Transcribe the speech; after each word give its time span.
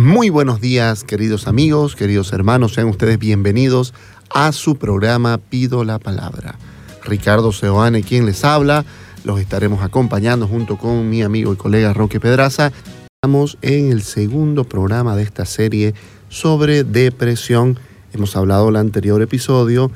Muy 0.00 0.30
buenos 0.30 0.60
días, 0.60 1.02
queridos 1.02 1.48
amigos, 1.48 1.96
queridos 1.96 2.32
hermanos, 2.32 2.74
sean 2.74 2.86
ustedes 2.86 3.18
bienvenidos 3.18 3.94
a 4.30 4.52
su 4.52 4.76
programa 4.76 5.38
Pido 5.38 5.82
la 5.82 5.98
Palabra. 5.98 6.56
Ricardo 7.02 7.50
Seoane, 7.50 8.04
quien 8.04 8.24
les 8.24 8.44
habla, 8.44 8.84
los 9.24 9.40
estaremos 9.40 9.82
acompañando 9.82 10.46
junto 10.46 10.78
con 10.78 11.10
mi 11.10 11.22
amigo 11.22 11.52
y 11.52 11.56
colega 11.56 11.94
Roque 11.94 12.20
Pedraza. 12.20 12.70
Estamos 13.20 13.58
en 13.60 13.90
el 13.90 14.02
segundo 14.02 14.62
programa 14.62 15.16
de 15.16 15.24
esta 15.24 15.44
serie 15.44 15.94
sobre 16.28 16.84
depresión. 16.84 17.76
Hemos 18.12 18.36
hablado 18.36 18.68
en 18.68 18.76
el 18.76 18.80
anterior 18.82 19.20
episodio 19.20 19.90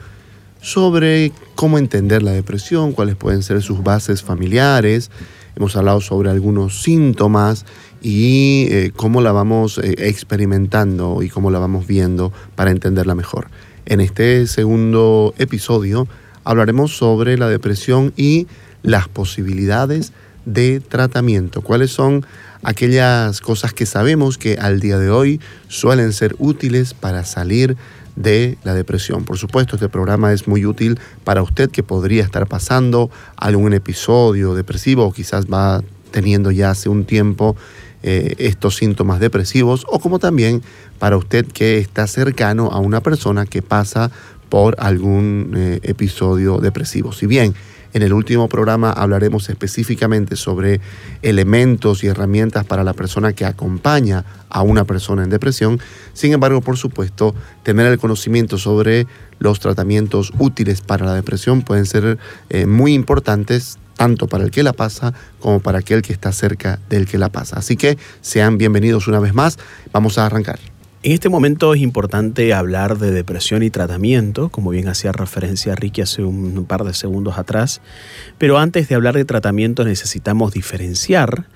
sobre 0.60 1.30
cómo 1.54 1.78
entender 1.78 2.24
la 2.24 2.32
depresión, 2.32 2.90
cuáles 2.90 3.14
pueden 3.14 3.44
ser 3.44 3.62
sus 3.62 3.84
bases 3.84 4.24
familiares. 4.24 5.12
Hemos 5.54 5.76
hablado 5.76 6.00
sobre 6.00 6.28
algunos 6.28 6.82
síntomas 6.82 7.66
y 8.02 8.66
eh, 8.70 8.92
cómo 8.94 9.20
la 9.20 9.32
vamos 9.32 9.78
eh, 9.78 9.94
experimentando 9.98 11.22
y 11.22 11.28
cómo 11.28 11.50
la 11.50 11.58
vamos 11.58 11.86
viendo 11.86 12.32
para 12.54 12.70
entenderla 12.70 13.14
mejor. 13.14 13.48
En 13.86 14.00
este 14.00 14.46
segundo 14.46 15.34
episodio 15.38 16.08
hablaremos 16.44 16.96
sobre 16.96 17.38
la 17.38 17.48
depresión 17.48 18.12
y 18.16 18.46
las 18.82 19.08
posibilidades 19.08 20.12
de 20.44 20.80
tratamiento. 20.80 21.62
¿Cuáles 21.62 21.92
son 21.92 22.26
aquellas 22.62 23.40
cosas 23.40 23.72
que 23.72 23.86
sabemos 23.86 24.38
que 24.38 24.54
al 24.54 24.80
día 24.80 24.98
de 24.98 25.10
hoy 25.10 25.40
suelen 25.68 26.12
ser 26.12 26.34
útiles 26.38 26.94
para 26.94 27.24
salir 27.24 27.76
de 28.16 28.58
la 28.62 28.74
depresión. 28.74 29.24
Por 29.24 29.38
supuesto, 29.38 29.76
este 29.76 29.88
programa 29.88 30.32
es 30.32 30.46
muy 30.46 30.66
útil 30.66 30.98
para 31.24 31.42
usted 31.42 31.70
que 31.70 31.82
podría 31.82 32.22
estar 32.22 32.46
pasando 32.46 33.10
algún 33.36 33.72
episodio 33.72 34.54
depresivo 34.54 35.06
o 35.06 35.12
quizás 35.12 35.46
va 35.46 35.82
teniendo 36.12 36.50
ya 36.52 36.70
hace 36.70 36.88
un 36.88 37.04
tiempo 37.04 37.56
eh, 38.04 38.34
estos 38.38 38.76
síntomas 38.76 39.20
depresivos 39.20 39.84
o 39.88 39.98
como 39.98 40.18
también 40.18 40.62
para 40.98 41.16
usted 41.16 41.46
que 41.46 41.78
está 41.78 42.06
cercano 42.06 42.68
a 42.70 42.78
una 42.78 43.00
persona 43.00 43.46
que 43.46 43.62
pasa 43.62 44.10
por 44.48 44.76
algún 44.78 45.54
eh, 45.56 45.80
episodio 45.82 46.58
depresivo. 46.58 47.12
Si 47.12 47.26
bien 47.26 47.54
en 47.94 48.02
el 48.02 48.12
último 48.12 48.48
programa 48.48 48.90
hablaremos 48.90 49.48
específicamente 49.50 50.36
sobre 50.36 50.80
elementos 51.20 52.02
y 52.02 52.06
herramientas 52.06 52.64
para 52.64 52.84
la 52.84 52.94
persona 52.94 53.34
que 53.34 53.44
acompaña 53.44 54.24
a 54.48 54.62
una 54.62 54.84
persona 54.84 55.24
en 55.24 55.30
depresión. 55.30 55.78
Sin 56.14 56.32
embargo, 56.32 56.60
por 56.60 56.76
supuesto, 56.76 57.34
tener 57.62 57.86
el 57.86 57.98
conocimiento 57.98 58.58
sobre 58.58 59.06
los 59.38 59.60
tratamientos 59.60 60.32
útiles 60.38 60.80
para 60.80 61.04
la 61.04 61.14
depresión 61.14 61.62
pueden 61.62 61.86
ser 61.86 62.18
eh, 62.48 62.66
muy 62.66 62.94
importantes 62.94 63.78
tanto 64.02 64.26
para 64.26 64.42
el 64.42 64.50
que 64.50 64.64
la 64.64 64.72
pasa 64.72 65.14
como 65.38 65.60
para 65.60 65.78
aquel 65.78 66.02
que 66.02 66.12
está 66.12 66.32
cerca 66.32 66.80
del 66.90 67.06
que 67.06 67.18
la 67.18 67.28
pasa. 67.28 67.60
Así 67.60 67.76
que 67.76 67.96
sean 68.20 68.58
bienvenidos 68.58 69.06
una 69.06 69.20
vez 69.20 69.32
más. 69.32 69.60
Vamos 69.92 70.18
a 70.18 70.26
arrancar. 70.26 70.58
En 71.04 71.12
este 71.12 71.28
momento 71.28 71.72
es 71.72 71.80
importante 71.80 72.52
hablar 72.52 72.98
de 72.98 73.12
depresión 73.12 73.62
y 73.62 73.70
tratamiento, 73.70 74.48
como 74.48 74.70
bien 74.70 74.88
hacía 74.88 75.12
referencia 75.12 75.76
Ricky 75.76 76.00
hace 76.00 76.24
un 76.24 76.64
par 76.64 76.82
de 76.82 76.94
segundos 76.94 77.38
atrás, 77.38 77.80
pero 78.38 78.58
antes 78.58 78.88
de 78.88 78.96
hablar 78.96 79.14
de 79.14 79.24
tratamiento 79.24 79.84
necesitamos 79.84 80.52
diferenciar 80.52 81.46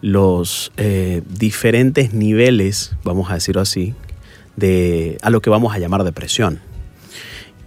los 0.00 0.72
eh, 0.78 1.22
diferentes 1.28 2.12
niveles, 2.12 2.96
vamos 3.04 3.30
a 3.30 3.34
decirlo 3.34 3.60
así, 3.60 3.94
de, 4.56 5.18
a 5.22 5.30
lo 5.30 5.40
que 5.40 5.50
vamos 5.50 5.72
a 5.72 5.78
llamar 5.78 6.02
depresión. 6.02 6.58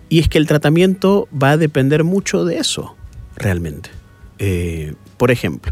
Y 0.09 0.19
es 0.19 0.27
que 0.27 0.39
el 0.39 0.45
tratamiento 0.45 1.29
va 1.31 1.51
a 1.51 1.57
depender 1.57 2.03
mucho 2.03 2.43
de 2.43 2.57
eso, 2.57 2.97
realmente. 3.37 3.91
Eh, 4.39 4.93
por 5.17 5.31
ejemplo, 5.31 5.71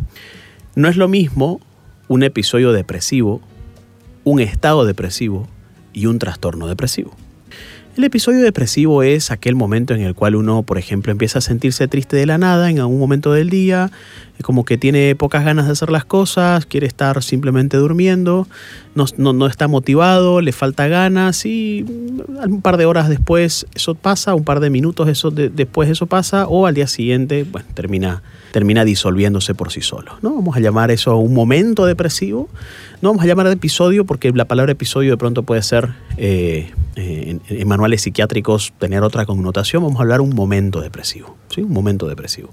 no 0.75 0.87
es 0.87 0.97
lo 0.97 1.07
mismo 1.07 1.59
un 2.07 2.23
episodio 2.23 2.71
depresivo, 2.71 3.41
un 4.23 4.39
estado 4.39 4.85
depresivo 4.85 5.47
y 5.93 6.05
un 6.05 6.19
trastorno 6.19 6.67
depresivo. 6.67 7.15
El 7.95 8.05
episodio 8.05 8.41
depresivo 8.41 9.03
es 9.03 9.29
aquel 9.29 9.53
momento 9.53 9.93
en 9.93 10.01
el 10.01 10.15
cual 10.15 10.35
uno, 10.35 10.63
por 10.63 10.79
ejemplo, 10.79 11.11
empieza 11.11 11.37
a 11.37 11.41
sentirse 11.43 11.87
triste 11.87 12.17
de 12.17 12.25
la 12.25 12.39
nada 12.39 12.71
en 12.71 12.79
algún 12.79 12.97
momento 12.97 13.31
del 13.33 13.51
día, 13.51 13.91
como 14.41 14.65
que 14.65 14.79
tiene 14.79 15.13
pocas 15.15 15.45
ganas 15.45 15.67
de 15.67 15.73
hacer 15.73 15.91
las 15.91 16.03
cosas, 16.03 16.65
quiere 16.65 16.87
estar 16.87 17.21
simplemente 17.21 17.77
durmiendo, 17.77 18.47
no, 18.95 19.45
está 19.45 19.67
motivado, 19.67 20.41
le 20.41 20.53
falta 20.53 20.87
ganas 20.87 21.45
y 21.45 21.85
un 22.47 22.61
par 22.63 22.77
de 22.77 22.87
horas 22.87 23.09
después 23.09 23.67
eso 23.75 23.93
pasa, 23.93 24.33
un 24.33 24.43
par 24.43 24.59
de 24.59 24.71
minutos 24.71 25.23
después 25.53 25.87
eso 25.87 26.07
pasa 26.07 26.47
o 26.47 26.65
al 26.65 26.73
día 26.73 26.87
siguiente 26.87 27.45
termina 27.75 28.23
termina 28.53 28.85
disolviéndose 28.85 29.55
por 29.55 29.71
sí 29.71 29.81
solo. 29.81 30.13
¿no? 30.21 30.35
Vamos 30.35 30.55
a 30.55 30.59
llamar 30.59 30.91
eso 30.91 31.17
un 31.17 31.33
momento 31.33 31.87
depresivo. 31.87 32.47
No 33.01 33.09
vamos 33.09 33.23
a 33.23 33.27
llamar 33.27 33.47
de 33.47 33.53
episodio 33.53 34.05
porque 34.05 34.31
la 34.31 34.45
palabra 34.45 34.71
episodio 34.71 35.09
de 35.09 35.17
pronto 35.17 35.41
puede 35.41 35.63
ser, 35.63 35.89
eh, 36.17 36.71
eh, 36.95 37.39
en, 37.49 37.67
manuales 37.67 38.03
psiquiátricos, 38.03 38.71
tener 38.77 39.01
otra 39.01 39.25
connotación. 39.25 39.81
Vamos 39.81 39.97
a 39.97 40.03
hablar 40.03 40.21
un 40.21 40.35
momento 40.35 40.81
depresivo. 40.81 41.35
¿sí? 41.49 41.61
Un 41.61 41.73
momento 41.73 42.07
depresivo. 42.07 42.51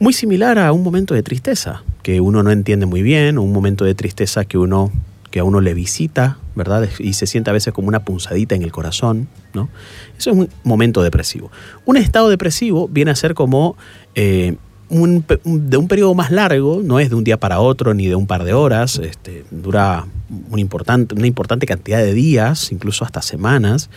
Muy 0.00 0.14
similar 0.14 0.58
a 0.58 0.72
un 0.72 0.82
momento 0.82 1.12
de 1.12 1.22
tristeza, 1.22 1.82
que 2.02 2.22
uno 2.22 2.42
no 2.42 2.50
entiende 2.50 2.86
muy 2.86 3.02
bien, 3.02 3.36
o 3.36 3.42
un 3.42 3.52
momento 3.52 3.84
de 3.84 3.94
tristeza 3.94 4.46
que 4.46 4.56
uno 4.56 4.90
que 5.30 5.40
a 5.40 5.44
uno 5.44 5.60
le 5.60 5.74
visita, 5.74 6.38
¿verdad? 6.54 6.88
Y 6.98 7.12
se 7.12 7.26
siente 7.26 7.50
a 7.50 7.52
veces 7.52 7.74
como 7.74 7.88
una 7.88 8.04
punzadita 8.04 8.54
en 8.54 8.62
el 8.62 8.72
corazón, 8.72 9.28
¿no? 9.52 9.68
Eso 10.16 10.30
es 10.30 10.36
un 10.36 10.48
momento 10.62 11.02
depresivo. 11.02 11.50
Un 11.84 11.98
estado 11.98 12.30
depresivo 12.30 12.88
viene 12.88 13.10
a 13.10 13.16
ser 13.16 13.34
como 13.34 13.76
eh, 14.14 14.56
de 14.88 15.76
un 15.76 15.88
periodo 15.88 16.14
más 16.14 16.30
largo, 16.30 16.80
no 16.82 17.00
es 17.00 17.10
de 17.10 17.16
un 17.16 17.24
día 17.24 17.38
para 17.38 17.60
otro 17.60 17.94
ni 17.94 18.06
de 18.06 18.14
un 18.14 18.26
par 18.26 18.44
de 18.44 18.52
horas, 18.52 18.98
este, 18.98 19.44
dura 19.50 20.06
importante, 20.56 21.14
una 21.14 21.26
importante 21.26 21.66
cantidad 21.66 21.98
de 21.98 22.14
días, 22.14 22.72
incluso 22.72 23.04
hasta 23.04 23.22
semanas, 23.22 23.90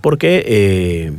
porque 0.00 0.44
eh, 0.46 1.12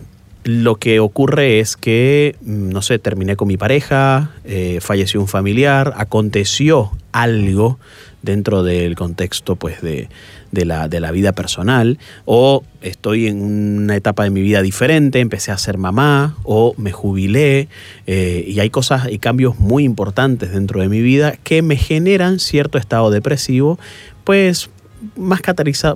lo 0.44 0.76
que 0.76 1.00
ocurre 1.00 1.60
es 1.60 1.76
que, 1.76 2.36
mm, 2.42 2.70
no 2.70 2.82
sé, 2.82 3.00
terminé 3.00 3.36
con 3.36 3.48
mi 3.48 3.58
pareja, 3.58 4.32
eh, 4.44 4.80
falleció 4.82 5.20
un 5.20 5.28
familiar, 5.28 5.94
aconteció 5.98 6.92
algo 7.12 7.80
dentro 8.22 8.64
del 8.64 8.96
contexto 8.96 9.56
pues, 9.56 9.82
de, 9.82 10.10
de 10.56 10.66
la, 10.66 10.88
de 10.88 11.00
la 11.00 11.12
vida 11.12 11.34
personal, 11.34 12.00
o 12.26 12.64
estoy 12.82 13.28
en 13.28 13.40
una 13.44 13.96
etapa 13.96 14.24
de 14.24 14.32
mi 14.32 14.42
vida 14.42 14.64
diferente, 14.64 15.20
empecé 15.20 15.52
a 15.52 15.58
ser 15.60 15.78
mamá, 15.78 16.36
o 16.44 16.74
me 16.78 16.92
jubilé, 16.92 17.68
eh, 18.08 18.44
y 18.48 18.60
hay 18.60 18.72
cosas 18.72 19.12
y 19.12 19.20
cambios 19.20 19.60
muy 19.60 19.84
importantes 19.84 20.52
dentro 20.52 20.82
de 20.82 20.90
mi 20.90 21.02
vida 21.02 21.36
que 21.44 21.62
me 21.62 21.76
generan 21.76 22.40
cierto 22.40 22.80
estado 22.80 23.12
depresivo, 23.12 23.78
pues 24.24 24.72
más 25.16 25.42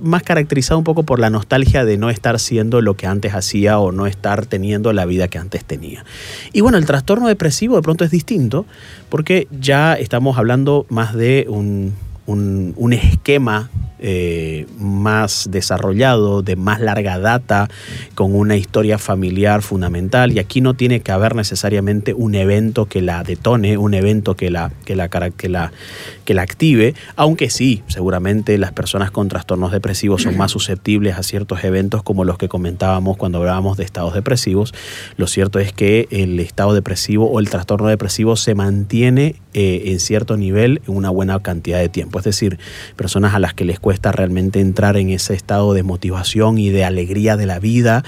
más 0.02 0.24
caracterizado 0.24 0.78
un 0.78 0.84
poco 0.84 1.04
por 1.04 1.20
la 1.20 1.30
nostalgia 1.30 1.86
de 1.86 1.98
no 1.98 2.10
estar 2.10 2.40
siendo 2.40 2.82
lo 2.82 2.96
que 2.96 3.08
antes 3.08 3.34
hacía 3.34 3.80
o 3.80 3.92
no 3.92 4.08
estar 4.08 4.46
teniendo 4.46 4.94
la 4.94 5.06
vida 5.06 5.28
que 5.28 5.38
antes 5.38 5.66
tenía. 5.66 6.06
Y 6.54 6.62
bueno, 6.62 6.78
el 6.78 6.86
trastorno 6.86 7.28
depresivo 7.28 7.76
de 7.76 7.82
pronto 7.82 8.04
es 8.04 8.12
distinto 8.12 8.66
porque 9.10 9.48
ya 9.52 9.94
estamos 9.94 10.38
hablando 10.38 10.86
más 10.90 11.16
de 11.16 11.46
un, 11.50 11.94
un, 12.30 12.94
esquema 12.94 13.70
eh, 14.00 14.66
más 14.78 15.50
desarrollado, 15.52 16.42
de 16.42 16.56
más 16.56 16.80
larga 16.80 17.20
data, 17.20 17.70
con 18.16 18.36
una 18.36 18.56
historia 18.56 18.98
familiar 18.98 19.62
fundamental. 19.62 20.32
Y 20.32 20.40
aquí 20.40 20.62
no 20.62 20.74
tiene 20.74 21.02
que 21.02 21.12
haber 21.12 21.36
necesariamente 21.36 22.14
un 22.14 22.36
evento 22.36 22.86
que 22.86 23.02
la 23.02 23.24
detone, 23.24 23.78
un 23.78 23.94
evento 23.94 24.36
que 24.36 24.52
la, 24.52 24.72
que 24.86 24.96
la, 24.96 25.10
que 25.10 25.50
la, 25.50 26.42
active, 26.42 26.94
aunque 27.16 27.50
sí, 27.50 27.84
seguramente 27.88 28.58
las 28.58 28.72
personas 28.72 29.12
con 29.12 29.28
trastornos 29.28 29.72
depresivos 29.72 30.22
son 30.24 30.38
más 30.38 30.52
susceptibles 30.52 31.18
a 31.18 31.24
ciertos 31.24 31.64
eventos 31.64 32.04
como 32.04 32.24
los 32.24 32.38
que 32.38 32.48
comentábamos 32.48 33.18
cuando 33.18 33.40
hablábamos 33.40 33.78
de 33.78 33.84
estados 33.84 34.14
depresivos. 34.14 34.74
Lo 35.18 35.28
cierto 35.28 35.60
es 35.60 35.74
que 35.74 36.08
el 36.12 36.40
estado 36.40 36.74
depresivo 36.74 37.30
o 37.30 37.40
el 37.40 37.50
trastorno 37.50 37.88
depresivo 37.88 38.36
se 38.36 38.56
mantiene 38.56 39.36
eh, 39.54 39.84
en 39.86 40.00
cierto 40.00 40.38
nivel 40.38 40.82
en 40.88 40.96
una 40.96 41.10
buena 41.10 41.40
cantidad 41.40 41.80
de 41.80 41.90
tiempo. 41.90 42.19
Es 42.20 42.26
decir, 42.26 42.60
personas 42.96 43.34
a 43.34 43.40
las 43.40 43.54
que 43.54 43.66
les 43.66 43.80
cuesta 43.80 44.12
realmente 44.12 44.60
entrar 44.60 44.98
en 44.98 45.10
ese 45.10 45.34
estado 45.34 45.74
de 45.74 45.84
motivación 45.84 46.58
y 46.58 46.70
de 46.70 46.86
alegría 46.86 47.38
de 47.38 47.46
la 47.46 47.60
vida, 47.60 48.04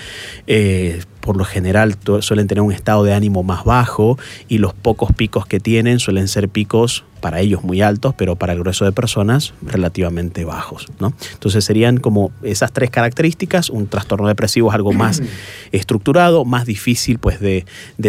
eh, 0.47 1.01
por 1.21 1.37
lo 1.37 1.45
general 1.45 1.95
suelen 2.19 2.47
tener 2.47 2.61
un 2.61 2.71
estado 2.71 3.03
de 3.03 3.13
ánimo 3.13 3.43
más 3.43 3.63
bajo 3.63 4.17
y 4.47 4.57
los 4.57 4.73
pocos 4.73 5.13
picos 5.13 5.45
que 5.45 5.59
tienen 5.59 5.99
suelen 5.99 6.27
ser 6.27 6.49
picos 6.49 7.03
para 7.21 7.39
ellos 7.39 7.63
muy 7.63 7.81
altos, 7.81 8.13
pero 8.17 8.35
para 8.35 8.53
el 8.53 8.59
grueso 8.59 8.83
de 8.83 8.91
personas 8.91 9.53
relativamente 9.61 10.43
bajos. 10.43 10.87
¿no? 10.99 11.13
Entonces 11.33 11.63
serían 11.63 11.97
como 11.97 12.31
esas 12.41 12.73
tres 12.73 12.89
características. 12.89 13.69
Un 13.69 13.87
trastorno 13.87 14.27
depresivo 14.27 14.69
es 14.69 14.75
algo 14.75 14.91
más 14.91 15.21
estructurado, 15.71 16.43
más 16.43 16.65
difícil 16.65 17.19
pues, 17.19 17.39
de, 17.39 17.63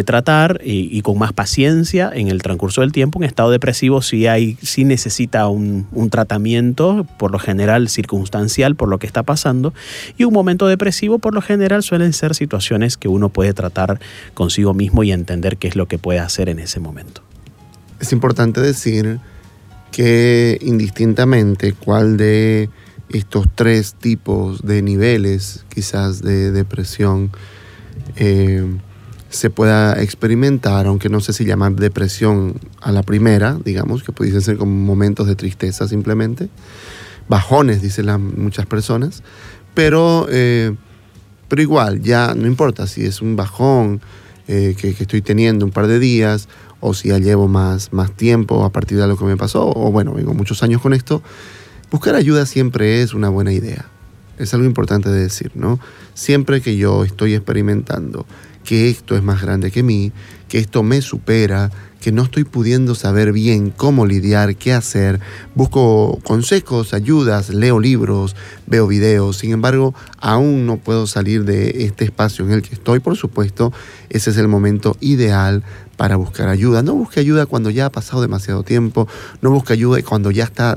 tratar 0.05 0.61
y, 0.65 1.01
con 1.03 1.19
más 1.19 1.33
paciencia 1.33 2.11
en 2.13 2.29
el 2.29 2.43
transcurso 2.43 2.81
del 2.81 2.91
tiempo. 2.91 3.19
Un 3.19 3.25
estado 3.25 3.51
depresivo 3.51 4.03
sí, 4.03 4.27
hay, 4.27 4.57
sí 4.63 4.85
necesita 4.85 5.47
un, 5.47 5.87
un 5.93 6.11
tratamiento, 6.11 7.07
por 7.19 7.31
lo 7.31 7.39
general 7.39 7.89
circunstancial 7.89 8.75
por 8.75 8.89
lo 8.89 8.99
que 8.99 9.07
está 9.07 9.23
pasando. 9.23 9.75
Y 10.17 10.25
un 10.25 10.33
momento 10.33 10.67
depresivo, 10.67 11.19
por 11.19 11.35
lo 11.35 11.43
general, 11.43 11.83
suelen 11.83 12.15
ser 12.15 12.35
situaciones 12.35 12.97
que 13.03 13.09
uno 13.09 13.31
puede 13.31 13.53
tratar 13.53 13.99
consigo 14.33 14.75
mismo 14.75 15.03
y 15.03 15.11
entender 15.11 15.57
qué 15.57 15.67
es 15.67 15.75
lo 15.75 15.89
que 15.89 15.99
puede 15.99 16.21
hacer 16.21 16.49
en 16.49 16.61
ese 16.61 16.79
momento. 16.79 17.21
Es 17.99 18.13
importante 18.13 18.61
decir 18.61 19.19
que 19.91 20.57
indistintamente 20.63 21.73
cuál 21.73 22.17
de 22.17 22.71
estos 23.09 23.49
tres 23.57 23.95
tipos 23.95 24.63
de 24.63 24.83
niveles 24.83 25.65
quizás 25.69 26.23
de 26.23 26.53
depresión 26.53 27.33
eh, 28.15 28.65
se 29.31 29.51
pueda 29.51 30.01
experimentar, 30.01 30.87
aunque 30.87 31.09
no 31.09 31.21
sé 31.21 31.33
si 31.33 31.45
llamar 31.45 31.73
depresión 31.73 32.55
a 32.81 32.93
la 32.93 33.03
primera, 33.03 33.59
digamos, 33.65 34.05
que 34.05 34.13
pudiesen 34.13 34.43
ser 34.43 34.59
como 34.59 34.73
momentos 34.73 35.27
de 35.27 35.35
tristeza 35.35 35.89
simplemente, 35.89 36.51
bajones, 37.29 37.83
dicen 37.83 38.07
muchas 38.41 38.67
personas, 38.67 39.25
pero, 39.75 40.29
eh, 40.31 40.77
pero 41.53 41.61
igual, 41.61 42.01
ya 42.01 42.35
no 42.35 42.47
importa 42.47 42.87
si 42.87 43.05
es 43.05 43.21
un 43.21 43.37
bajón 43.37 44.01
eh, 44.49 44.75
que, 44.81 44.95
que, 44.95 45.03
estoy 45.03 45.21
teniendo 45.21 45.67
un 45.67 45.71
par 45.71 45.87
de 45.87 45.99
días 45.99 46.49
o 46.81 46.95
si 46.95 47.09
ya 47.09 47.19
llevo 47.19 47.47
más, 47.47 47.93
más 47.93 48.11
tiempo 48.11 48.65
a 48.65 48.73
partir 48.73 48.97
de 48.97 49.07
lo 49.07 49.19
que 49.19 49.27
me 49.27 49.37
pasó, 49.37 49.69
o 49.69 49.93
bueno, 49.93 50.15
vengo 50.15 50.33
muchos 50.33 50.63
años 50.63 50.81
con 50.81 50.95
esto, 50.95 51.23
buscar 51.91 52.15
ayuda 52.15 52.47
siempre 52.47 53.03
es 53.03 53.13
una 53.13 53.29
buena 53.29 53.53
idea. 53.53 53.85
Es 54.39 54.55
algo 54.55 54.65
importante 54.65 55.11
de 55.11 55.21
decir, 55.21 55.53
¿no? 55.55 55.79
Siempre 56.15 56.63
que 56.63 56.79
yo 56.79 57.05
estoy 57.05 57.35
experimentando 57.35 58.25
que 58.65 58.89
esto 58.89 59.17
es 59.17 59.23
más 59.23 59.43
grande 59.43 59.71
que 59.71 59.83
mí, 59.83 60.13
que 60.49 60.59
esto 60.59 60.83
me 60.83 61.01
supera, 61.03 61.71
que 62.03 62.11
no 62.11 62.23
estoy 62.23 62.43
pudiendo 62.43 62.97
saber 62.97 63.33
bien 63.33 63.71
cómo 63.71 64.07
lidiar, 64.07 64.57
qué 64.57 64.73
hacer. 64.73 65.21
Busco 65.55 66.19
consejos, 66.25 66.95
ayudas, 66.95 67.51
leo 67.51 67.79
libros, 67.79 68.35
veo 68.67 68.89
videos. 68.89 69.39
Sin 69.39 69.53
embargo, 69.53 69.95
aún 70.19 70.67
no 70.67 70.79
puedo 70.79 71.07
salir 71.07 71.45
de 71.45 71.85
este 71.85 72.05
espacio 72.05 72.45
en 72.45 72.53
el 72.53 72.63
que 72.63 72.75
estoy. 72.75 72.99
Por 72.99 73.17
supuesto, 73.17 73.73
ese 74.11 74.31
es 74.31 74.37
el 74.37 74.49
momento 74.49 74.97
ideal 75.01 75.63
para 76.03 76.17
buscar 76.17 76.49
ayuda. 76.49 76.83
No 76.83 76.95
busque 76.95 77.21
ayuda 77.21 77.47
cuando 77.47 77.71
ya 77.71 77.87
ha 77.87 77.91
pasado 77.91 78.23
demasiado 78.23 78.65
tiempo, 78.65 79.07
no 79.41 79.53
busque 79.53 79.73
ayuda 79.73 80.03
cuando 80.03 80.33
ya 80.33 80.43
está 80.43 80.77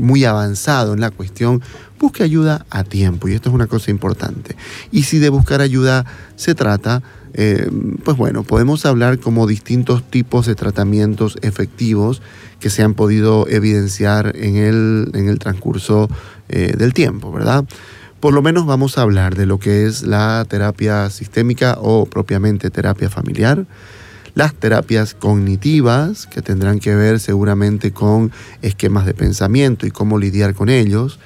muy 0.00 0.24
avanzado 0.24 0.94
en 0.94 1.00
la 1.00 1.12
cuestión. 1.12 1.62
Busque 2.00 2.24
ayuda 2.24 2.66
a 2.68 2.82
tiempo 2.82 3.28
y 3.28 3.34
esto 3.34 3.50
es 3.50 3.54
una 3.54 3.68
cosa 3.68 3.92
importante. 3.92 4.56
Y 4.90 5.04
si 5.04 5.20
de 5.20 5.28
buscar 5.28 5.60
ayuda 5.60 6.06
se 6.34 6.56
trata, 6.56 7.04
eh, 7.34 7.70
pues 8.02 8.16
bueno, 8.16 8.42
podemos 8.42 8.84
hablar 8.84 9.20
como 9.20 9.46
distintos 9.46 10.02
tipos 10.02 10.46
de 10.46 10.56
tratamientos 10.56 11.38
efectivos 11.42 12.20
que 12.58 12.68
se 12.68 12.82
han 12.82 12.94
podido 12.94 13.46
evidenciar 13.46 14.34
en 14.34 14.56
el, 14.56 15.12
en 15.14 15.28
el 15.28 15.38
transcurso 15.38 16.08
eh, 16.48 16.74
del 16.76 16.94
tiempo, 16.94 17.30
¿verdad? 17.30 17.64
Por 18.18 18.34
lo 18.34 18.42
menos 18.42 18.66
vamos 18.66 18.98
a 18.98 19.02
hablar 19.02 19.36
de 19.36 19.46
lo 19.46 19.60
que 19.60 19.86
es 19.86 20.02
la 20.02 20.44
terapia 20.48 21.10
sistémica 21.10 21.78
o 21.80 22.06
propiamente 22.06 22.70
terapia 22.70 23.08
familiar, 23.08 23.64
las 24.34 24.54
terapias 24.54 25.14
cognitivas, 25.14 26.26
que 26.26 26.42
tendrán 26.42 26.78
que 26.78 26.94
ver 26.94 27.20
seguramente 27.20 27.92
con 27.92 28.32
esquemas 28.62 29.06
de 29.06 29.14
pensamiento 29.14 29.86
y 29.86 29.90
cómo 29.90 30.18
lidiar 30.18 30.54
con 30.54 30.68
ellos, 30.68 31.18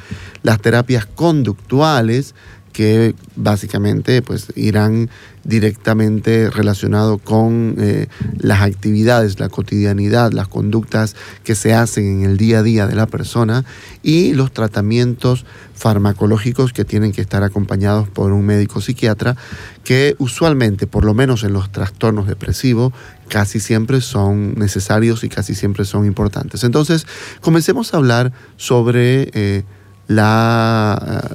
las 0.42 0.60
terapias 0.60 1.06
conductuales, 1.06 2.34
que 2.72 3.14
básicamente 3.36 4.22
pues 4.22 4.52
irán 4.56 5.10
directamente 5.44 6.50
relacionado 6.50 7.18
con 7.18 7.76
eh, 7.78 8.06
las 8.38 8.62
actividades, 8.62 9.40
la 9.40 9.48
cotidianidad, 9.48 10.32
las 10.32 10.48
conductas 10.48 11.16
que 11.44 11.54
se 11.54 11.74
hacen 11.74 12.20
en 12.20 12.30
el 12.30 12.36
día 12.36 12.60
a 12.60 12.62
día 12.62 12.86
de 12.86 12.94
la 12.94 13.06
persona 13.06 13.64
y 14.02 14.34
los 14.34 14.52
tratamientos 14.52 15.44
farmacológicos 15.74 16.72
que 16.72 16.84
tienen 16.84 17.12
que 17.12 17.20
estar 17.20 17.42
acompañados 17.42 18.08
por 18.08 18.32
un 18.32 18.46
médico 18.46 18.80
psiquiatra 18.80 19.36
que 19.82 20.14
usualmente, 20.18 20.86
por 20.86 21.04
lo 21.04 21.12
menos 21.12 21.42
en 21.42 21.52
los 21.52 21.72
trastornos 21.72 22.28
depresivos, 22.28 22.92
casi 23.28 23.58
siempre 23.58 24.00
son 24.00 24.54
necesarios 24.54 25.24
y 25.24 25.28
casi 25.28 25.54
siempre 25.54 25.84
son 25.84 26.06
importantes. 26.06 26.62
Entonces, 26.62 27.06
comencemos 27.40 27.92
a 27.92 27.96
hablar 27.96 28.32
sobre 28.56 29.30
eh, 29.32 29.64
la 30.06 31.30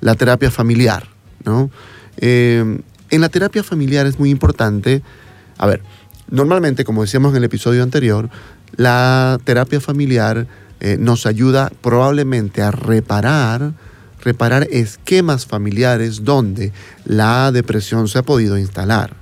la 0.00 0.14
terapia 0.14 0.50
familiar. 0.50 1.08
¿no? 1.44 1.70
Eh, 2.18 2.80
en 3.10 3.20
la 3.20 3.28
terapia 3.28 3.62
familiar 3.62 4.06
es 4.06 4.18
muy 4.18 4.30
importante, 4.30 5.02
a 5.56 5.66
ver, 5.66 5.82
normalmente, 6.30 6.84
como 6.84 7.02
decíamos 7.02 7.32
en 7.32 7.38
el 7.38 7.44
episodio 7.44 7.82
anterior, 7.82 8.28
la 8.76 9.38
terapia 9.44 9.80
familiar 9.80 10.46
eh, 10.80 10.96
nos 10.98 11.26
ayuda 11.26 11.72
probablemente 11.80 12.62
a 12.62 12.70
reparar, 12.70 13.72
reparar 14.22 14.68
esquemas 14.70 15.46
familiares 15.46 16.24
donde 16.24 16.72
la 17.04 17.50
depresión 17.50 18.08
se 18.08 18.18
ha 18.18 18.22
podido 18.22 18.58
instalar. 18.58 19.16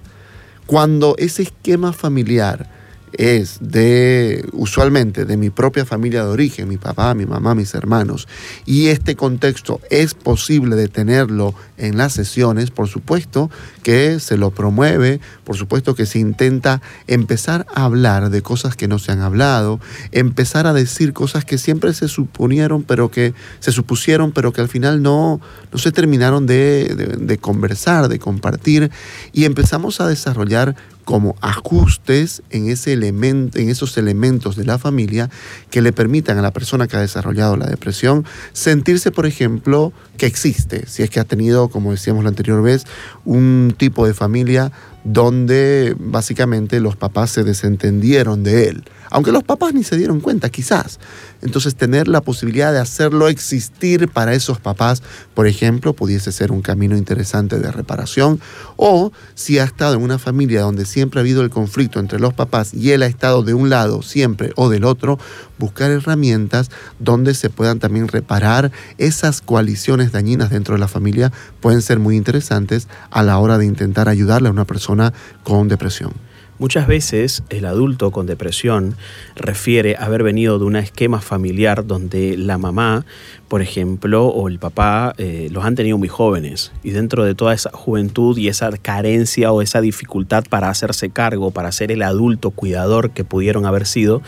Cuando 0.66 1.14
ese 1.18 1.42
esquema 1.42 1.92
familiar 1.92 2.68
es 3.16 3.58
de, 3.60 4.46
usualmente, 4.52 5.24
de 5.24 5.36
mi 5.36 5.50
propia 5.50 5.84
familia 5.84 6.22
de 6.24 6.30
origen, 6.30 6.68
mi 6.68 6.76
papá, 6.76 7.14
mi 7.14 7.26
mamá, 7.26 7.54
mis 7.54 7.74
hermanos, 7.74 8.28
y 8.64 8.88
este 8.88 9.16
contexto 9.16 9.80
es 9.90 10.14
posible 10.14 10.76
de 10.76 10.88
tenerlo 10.88 11.54
en 11.78 11.96
las 11.96 12.12
sesiones, 12.12 12.70
por 12.70 12.88
supuesto 12.88 13.50
que 13.82 14.20
se 14.20 14.36
lo 14.36 14.50
promueve, 14.50 15.20
por 15.44 15.56
supuesto 15.56 15.94
que 15.94 16.06
se 16.06 16.18
intenta 16.18 16.82
empezar 17.06 17.66
a 17.74 17.84
hablar 17.84 18.30
de 18.30 18.42
cosas 18.42 18.76
que 18.76 18.88
no 18.88 18.98
se 18.98 19.12
han 19.12 19.20
hablado, 19.20 19.80
empezar 20.12 20.66
a 20.66 20.72
decir 20.72 21.12
cosas 21.12 21.44
que 21.44 21.58
siempre 21.58 21.94
se 21.94 22.08
suponieron, 22.08 22.82
pero 22.82 23.10
que 23.10 23.34
se 23.60 23.72
supusieron, 23.72 24.32
pero 24.32 24.52
que 24.52 24.60
al 24.60 24.68
final 24.68 25.02
no, 25.02 25.40
no 25.72 25.78
se 25.78 25.92
terminaron 25.92 26.46
de, 26.46 27.16
de 27.18 27.38
conversar, 27.38 28.08
de 28.08 28.18
compartir, 28.18 28.90
y 29.32 29.44
empezamos 29.44 30.00
a 30.00 30.08
desarrollar 30.08 30.76
como 31.06 31.36
ajustes 31.40 32.42
en, 32.50 32.68
ese 32.68 32.92
elemento, 32.92 33.60
en 33.60 33.70
esos 33.70 33.96
elementos 33.96 34.56
de 34.56 34.64
la 34.64 34.76
familia 34.76 35.30
que 35.70 35.80
le 35.80 35.92
permitan 35.92 36.36
a 36.36 36.42
la 36.42 36.50
persona 36.50 36.88
que 36.88 36.96
ha 36.96 37.00
desarrollado 37.00 37.56
la 37.56 37.66
depresión 37.66 38.24
sentirse, 38.52 39.12
por 39.12 39.24
ejemplo, 39.24 39.92
que 40.18 40.26
existe, 40.26 40.84
si 40.88 41.04
es 41.04 41.10
que 41.10 41.20
ha 41.20 41.24
tenido, 41.24 41.68
como 41.68 41.92
decíamos 41.92 42.24
la 42.24 42.30
anterior 42.30 42.60
vez, 42.60 42.86
un 43.24 43.72
tipo 43.78 44.04
de 44.04 44.14
familia 44.14 44.72
donde 45.04 45.94
básicamente 45.96 46.80
los 46.80 46.96
papás 46.96 47.30
se 47.30 47.44
desentendieron 47.44 48.42
de 48.42 48.68
él, 48.68 48.84
aunque 49.08 49.30
los 49.30 49.44
papás 49.44 49.74
ni 49.74 49.84
se 49.84 49.96
dieron 49.96 50.18
cuenta, 50.18 50.48
quizás. 50.48 50.98
Entonces 51.42 51.74
tener 51.76 52.08
la 52.08 52.20
posibilidad 52.20 52.72
de 52.72 52.78
hacerlo 52.78 53.28
existir 53.28 54.08
para 54.08 54.34
esos 54.34 54.60
papás, 54.60 55.02
por 55.34 55.46
ejemplo, 55.46 55.94
pudiese 55.94 56.32
ser 56.32 56.52
un 56.52 56.62
camino 56.62 56.96
interesante 56.96 57.58
de 57.58 57.70
reparación, 57.70 58.40
o 58.76 59.12
si 59.34 59.58
ha 59.58 59.64
estado 59.64 59.94
en 59.94 60.02
una 60.02 60.18
familia 60.18 60.62
donde 60.62 60.86
siempre 60.86 61.20
ha 61.20 61.22
habido 61.22 61.42
el 61.42 61.50
conflicto 61.50 62.00
entre 62.00 62.18
los 62.18 62.34
papás 62.34 62.74
y 62.74 62.90
él 62.92 63.02
ha 63.02 63.06
estado 63.06 63.42
de 63.42 63.54
un 63.54 63.70
lado 63.70 64.02
siempre 64.02 64.52
o 64.56 64.68
del 64.68 64.84
otro, 64.84 65.18
buscar 65.58 65.90
herramientas 65.90 66.70
donde 66.98 67.34
se 67.34 67.50
puedan 67.50 67.78
también 67.78 68.08
reparar 68.08 68.72
esas 68.98 69.40
coaliciones 69.40 70.12
dañinas 70.12 70.50
dentro 70.50 70.74
de 70.74 70.80
la 70.80 70.88
familia 70.88 71.32
pueden 71.60 71.82
ser 71.82 71.98
muy 71.98 72.16
interesantes 72.16 72.88
a 73.10 73.22
la 73.22 73.38
hora 73.38 73.58
de 73.58 73.66
intentar 73.66 74.08
ayudarle 74.08 74.48
a 74.48 74.52
una 74.52 74.64
persona 74.64 75.12
con 75.44 75.68
depresión. 75.68 76.25
Muchas 76.58 76.86
veces 76.86 77.42
el 77.50 77.66
adulto 77.66 78.10
con 78.10 78.26
depresión 78.26 78.96
refiere 79.34 79.96
haber 79.98 80.22
venido 80.22 80.58
de 80.58 80.64
un 80.64 80.76
esquema 80.76 81.20
familiar 81.20 81.86
donde 81.86 82.38
la 82.38 82.56
mamá, 82.56 83.04
por 83.48 83.60
ejemplo, 83.60 84.28
o 84.28 84.48
el 84.48 84.58
papá 84.58 85.12
eh, 85.18 85.48
los 85.50 85.66
han 85.66 85.74
tenido 85.74 85.98
muy 85.98 86.08
jóvenes. 86.08 86.72
Y 86.82 86.92
dentro 86.92 87.24
de 87.24 87.34
toda 87.34 87.52
esa 87.52 87.70
juventud 87.72 88.38
y 88.38 88.48
esa 88.48 88.70
carencia 88.78 89.52
o 89.52 89.60
esa 89.60 89.82
dificultad 89.82 90.44
para 90.48 90.70
hacerse 90.70 91.10
cargo, 91.10 91.50
para 91.50 91.70
ser 91.72 91.92
el 91.92 92.00
adulto 92.00 92.50
cuidador 92.50 93.10
que 93.10 93.22
pudieron 93.22 93.66
haber 93.66 93.86
sido, 93.86 94.22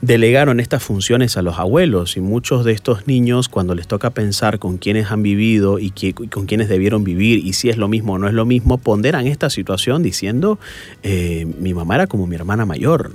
delegaron 0.00 0.60
estas 0.60 0.82
funciones 0.82 1.36
a 1.36 1.42
los 1.42 1.58
abuelos 1.58 2.16
y 2.16 2.20
muchos 2.20 2.64
de 2.64 2.72
estos 2.72 3.06
niños 3.06 3.48
cuando 3.48 3.74
les 3.74 3.86
toca 3.86 4.10
pensar 4.10 4.58
con 4.58 4.78
quiénes 4.78 5.10
han 5.10 5.22
vivido 5.22 5.78
y, 5.78 5.90
con 6.12 6.46
quiénes 6.46 6.68
debieron 6.68 7.04
vivir 7.04 7.44
y 7.44 7.52
si 7.54 7.70
es 7.70 7.76
lo 7.76 7.88
mismo 7.88 8.14
o 8.14 8.18
no 8.18 8.28
es 8.28 8.34
lo 8.34 8.44
mismo, 8.44 8.78
ponderan 8.78 9.26
esta 9.26 9.50
situación 9.50 10.02
diciendo, 10.02 10.58
eh, 11.02 11.46
mi 11.58 11.74
mamá 11.74 11.94
era 11.96 12.06
como 12.06 12.26
mi 12.26 12.36
hermana 12.36 12.66
mayor, 12.66 13.12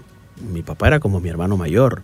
mi 0.52 0.62
papá 0.64 0.88
era 0.88 1.00
como 1.00 1.20
mi 1.20 1.30
hermano 1.30 1.58
mayor. 1.58 2.02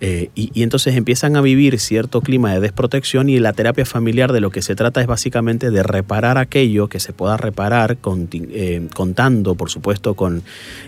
Eh, 0.00 0.30
y, 0.34 0.62
entonces 0.62 0.94
empiezan 0.96 1.36
a 1.36 1.40
vivir 1.40 1.78
cierto 1.78 2.20
clima 2.20 2.52
de 2.52 2.60
desprotección 2.60 3.30
y 3.30 3.38
la 3.38 3.54
terapia 3.54 3.86
familiar 3.86 4.32
de 4.32 4.40
lo 4.40 4.50
que 4.50 4.60
se 4.60 4.74
trata 4.74 5.00
es 5.00 5.06
básicamente 5.06 5.70
de 5.70 5.82
reparar 5.82 6.36
aquello 6.36 6.88
que 6.88 7.00
se 7.00 7.12
pueda 7.12 7.36
reparar 7.36 7.96
eh, 8.32 8.88
contando, 8.94 9.54
por 9.54 9.70
supuesto, 9.70 10.14
con 10.14 10.42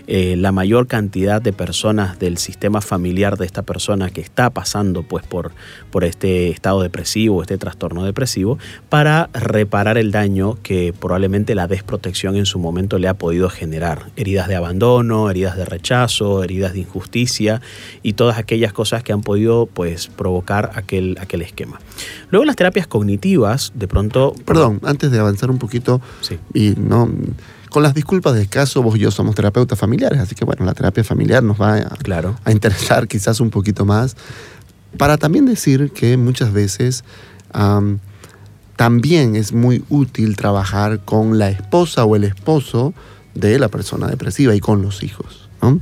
eh, 0.07 0.35
la 0.37 0.51
mayor 0.51 0.87
cantidad 0.87 1.41
de 1.41 1.53
personas 1.53 2.19
del 2.19 2.37
sistema 2.37 2.81
familiar 2.81 3.37
de 3.37 3.45
esta 3.45 3.63
persona 3.63 4.11
que 4.11 4.21
está 4.21 4.51
pasando 4.51 5.03
pues, 5.03 5.25
por, 5.25 5.51
por 5.91 6.03
este 6.03 6.49
estado 6.49 6.81
depresivo, 6.81 7.41
este 7.41 7.57
trastorno 7.57 8.03
depresivo, 8.03 8.59
para 8.89 9.29
reparar 9.33 9.97
el 9.97 10.11
daño 10.11 10.57
que 10.61 10.93
probablemente 10.93 11.55
la 11.55 11.67
desprotección 11.67 12.35
en 12.35 12.45
su 12.45 12.59
momento 12.59 12.99
le 12.99 13.07
ha 13.07 13.15
podido 13.15 13.49
generar. 13.49 14.07
Heridas 14.15 14.47
de 14.47 14.55
abandono, 14.55 15.29
heridas 15.29 15.57
de 15.57 15.65
rechazo, 15.65 16.43
heridas 16.43 16.73
de 16.73 16.79
injusticia 16.79 17.61
y 18.03 18.13
todas 18.13 18.37
aquellas 18.37 18.73
cosas 18.73 18.98
que 19.03 19.13
han 19.13 19.21
podido 19.21 19.65
pues, 19.65 20.07
provocar 20.07 20.71
aquel, 20.75 21.17
aquel 21.19 21.41
esquema. 21.41 21.79
Luego 22.29 22.45
las 22.45 22.55
terapias 22.55 22.87
cognitivas, 22.87 23.71
de 23.75 23.87
pronto... 23.87 24.33
Perdón, 24.45 24.79
antes 24.83 25.11
de 25.11 25.19
avanzar 25.19 25.49
un 25.51 25.57
poquito, 25.57 26.01
y 26.53 26.75
no, 26.77 27.09
con 27.69 27.83
las 27.83 27.93
disculpas 27.93 28.35
de 28.35 28.47
caso, 28.47 28.81
vos 28.81 28.95
y 28.95 28.99
yo 28.99 29.11
somos 29.11 29.35
terapeutas 29.35 29.77
familiares, 29.77 30.19
así 30.19 30.35
que 30.35 30.45
bueno, 30.45 30.65
la 30.65 30.73
terapia 30.73 31.03
familiar 31.03 31.43
nos 31.43 31.59
va 31.59 31.75
a, 31.75 31.89
claro. 31.97 32.35
a 32.43 32.51
interesar 32.51 33.07
quizás 33.07 33.39
un 33.39 33.49
poquito 33.49 33.85
más, 33.85 34.15
para 34.97 35.17
también 35.17 35.45
decir 35.45 35.91
que 35.91 36.17
muchas 36.17 36.51
veces... 36.53 37.03
también 38.75 39.35
es 39.35 39.51
muy 39.51 39.83
útil 39.89 40.37
trabajar 40.37 41.03
con 41.03 41.37
la 41.37 41.49
esposa 41.49 42.05
o 42.05 42.15
el 42.15 42.23
esposo 42.23 42.93
de 43.35 43.59
la 43.59 43.67
persona 43.67 44.07
depresiva 44.07 44.55
y 44.55 44.61
con 44.61 44.81
los 44.81 45.03
hijos. 45.03 45.49
¿no? 45.61 45.79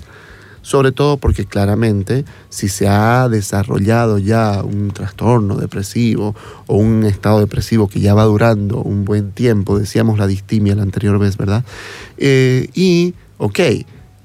Sobre 0.68 0.92
todo 0.92 1.16
porque 1.16 1.46
claramente 1.46 2.26
si 2.50 2.68
se 2.68 2.90
ha 2.90 3.30
desarrollado 3.30 4.18
ya 4.18 4.64
un 4.66 4.92
trastorno 4.92 5.56
depresivo 5.56 6.36
o 6.66 6.76
un 6.76 7.06
estado 7.06 7.40
depresivo 7.40 7.88
que 7.88 8.02
ya 8.02 8.14
va 8.14 8.26
durando 8.26 8.82
un 8.82 9.06
buen 9.06 9.32
tiempo, 9.32 9.80
decíamos 9.80 10.20
la 10.20 10.28
distimia 10.28 10.76
la 10.76 10.82
anterior 10.82 11.20
vez, 11.20 11.38
¿verdad? 11.38 11.64
Eh, 12.18 12.68
y, 12.74 13.14
ok, 13.38 13.60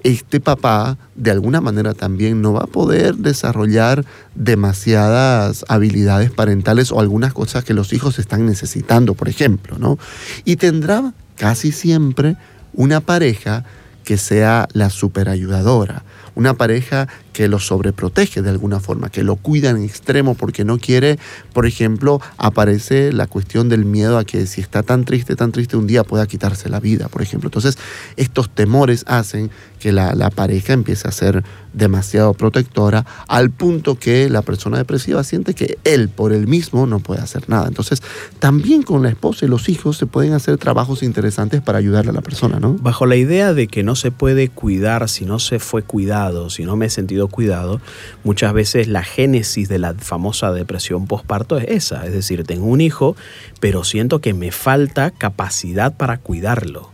este 0.02 0.40
papá 0.40 0.98
de 1.14 1.30
alguna 1.30 1.60
manera 1.60 1.94
también 1.94 2.42
no 2.42 2.54
va 2.54 2.62
a 2.62 2.66
poder 2.66 3.14
desarrollar 3.18 4.04
demasiadas 4.34 5.64
habilidades 5.68 6.32
parentales 6.32 6.90
o 6.90 6.98
algunas 6.98 7.32
cosas 7.32 7.62
que 7.62 7.72
los 7.72 7.92
hijos 7.92 8.18
están 8.18 8.46
necesitando, 8.46 9.14
por 9.14 9.28
ejemplo, 9.28 9.78
¿no? 9.78 9.96
Y 10.44 10.56
tendrá 10.56 11.14
casi 11.36 11.70
siempre 11.70 12.36
una 12.74 13.00
pareja 13.00 13.64
que 14.02 14.16
sea 14.16 14.68
la 14.72 14.90
superayudadora, 14.90 16.04
una 16.34 16.54
pareja 16.54 17.08
que 17.32 17.48
lo 17.48 17.58
sobreprotege 17.58 18.42
de 18.42 18.50
alguna 18.50 18.80
forma, 18.80 19.08
que 19.08 19.22
lo 19.22 19.36
cuida 19.36 19.70
en 19.70 19.82
extremo 19.82 20.34
porque 20.34 20.64
no 20.64 20.78
quiere, 20.78 21.18
por 21.52 21.66
ejemplo, 21.66 22.20
aparece 22.36 23.12
la 23.12 23.26
cuestión 23.26 23.68
del 23.68 23.84
miedo 23.84 24.18
a 24.18 24.24
que 24.24 24.46
si 24.46 24.60
está 24.60 24.82
tan 24.82 25.04
triste, 25.04 25.34
tan 25.36 25.52
triste, 25.52 25.76
un 25.76 25.86
día 25.86 26.04
pueda 26.04 26.26
quitarse 26.26 26.68
la 26.68 26.80
vida, 26.80 27.08
por 27.08 27.22
ejemplo. 27.22 27.48
Entonces, 27.48 27.78
estos 28.16 28.50
temores 28.50 29.04
hacen 29.06 29.50
que 29.82 29.92
la, 29.92 30.30
pareja 30.30 30.72
empiece 30.72 31.08
a 31.08 31.10
ser 31.10 31.42
demasiado 31.72 32.34
protectora 32.34 33.04
al 33.26 33.50
punto 33.50 33.98
que 33.98 34.30
la 34.30 34.42
persona 34.42 34.78
depresiva 34.78 35.24
siente 35.24 35.54
que 35.54 35.78
él 35.82 36.08
por 36.08 36.32
él 36.32 36.46
mismo 36.46 36.86
no 36.86 37.00
puede 37.00 37.20
hacer 37.20 37.48
nada. 37.48 37.66
Entonces, 37.66 38.00
también 38.38 38.82
con 38.82 39.02
la 39.02 39.08
esposa 39.08 39.44
y 39.44 39.48
los 39.48 39.68
hijos 39.68 39.96
se 39.96 40.06
pueden 40.06 40.34
hacer 40.34 40.56
trabajos 40.58 41.02
interesantes 41.02 41.60
para 41.60 41.78
ayudarle 41.78 42.10
a 42.10 42.14
la 42.14 42.20
persona, 42.20 42.60
¿no? 42.60 42.74
Bajo 42.74 43.06
la 43.06 43.16
idea 43.16 43.54
de 43.54 43.66
que 43.66 43.82
no 43.82 43.96
se 43.96 44.12
puede 44.12 44.48
cuidar 44.48 45.08
si 45.08 45.24
no 45.24 45.40
se 45.40 45.58
fue 45.58 45.82
cuidado, 45.82 46.21
si 46.50 46.64
no 46.64 46.76
me 46.76 46.86
he 46.86 46.90
sentido 46.90 47.28
cuidado, 47.28 47.80
muchas 48.24 48.52
veces 48.52 48.86
la 48.88 49.02
génesis 49.02 49.68
de 49.68 49.78
la 49.78 49.94
famosa 49.94 50.52
depresión 50.52 51.06
postparto 51.06 51.58
es 51.58 51.66
esa, 51.68 52.06
es 52.06 52.12
decir, 52.12 52.44
tengo 52.44 52.66
un 52.66 52.80
hijo, 52.80 53.16
pero 53.60 53.84
siento 53.84 54.20
que 54.20 54.34
me 54.34 54.52
falta 54.52 55.10
capacidad 55.10 55.96
para 55.96 56.18
cuidarlo. 56.18 56.91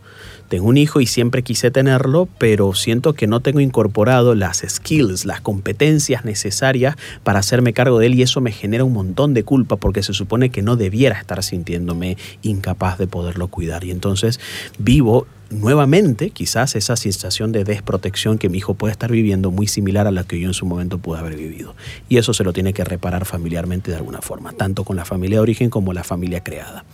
Tengo 0.49 0.67
un 0.67 0.79
hijo 0.79 1.01
y 1.01 1.07
siempre 1.07 1.43
quise 1.43 1.71
tenerlo, 1.71 2.27
pero 2.39 2.73
siento 2.75 3.13
que 3.13 3.27
no 3.27 3.41
tengo 3.41 3.61
incorporado 3.61 4.35
las 4.35 4.65
skills, 4.67 5.27
las 5.27 5.43
competencias 5.43 6.25
necesarias 6.25 6.97
para 7.23 7.41
hacerme 7.41 7.75
cargo 7.75 7.99
de 7.99 8.07
él 8.07 8.15
y 8.15 8.23
eso 8.23 8.41
me 8.41 8.53
genera 8.53 8.85
un 8.85 8.95
montón 8.95 9.35
de 9.35 9.45
culpa 9.45 9.77
porque 9.77 10.03
se 10.03 10.15
supone 10.15 10.49
que 10.49 10.63
no 10.63 10.77
debiera 10.77 11.19
estar 11.19 11.43
sintiéndome 11.43 12.17
incapaz 12.43 12.99
de 12.99 13.07
poderlo 13.07 13.49
cuidar. 13.49 13.85
Y 13.85 13.91
entonces 13.91 14.41
vivo 14.79 15.27
nuevamente 15.51 16.31
quizás 16.31 16.77
esa 16.77 16.97
sensación 16.97 17.53
de 17.53 17.65
desprotección 17.65 18.39
que 18.39 18.49
mi 18.49 18.59
hijo 18.59 18.75
puede 18.75 18.93
estar 18.93 19.11
viviendo 19.11 19.51
muy 19.51 19.67
similar 19.67 20.07
a 20.07 20.11
la 20.11 20.25
que 20.25 20.41
yo 20.41 20.49
en 20.49 20.55
su 20.55 20.67
momento 20.67 20.99
pude 20.99 21.19
haber 21.19 21.37
vivido. 21.37 21.75
Y 22.09 22.17
eso 22.17 22.33
se 22.33 22.45
lo 22.45 22.55
tiene 22.55 22.73
que 22.73 22.85
reparar 22.85 23.27
familiarmente 23.27 23.91
de 23.91 23.99
alguna 23.99 24.21
forma, 24.23 24.53
tanto 24.53 24.85
con 24.85 24.97
la 24.97 25.05
familia 25.05 25.39
de 25.39 25.43
origen 25.43 25.71
como 25.71 25.93
la 25.93 26.05
familia 26.05 26.43
creada. 26.43 26.85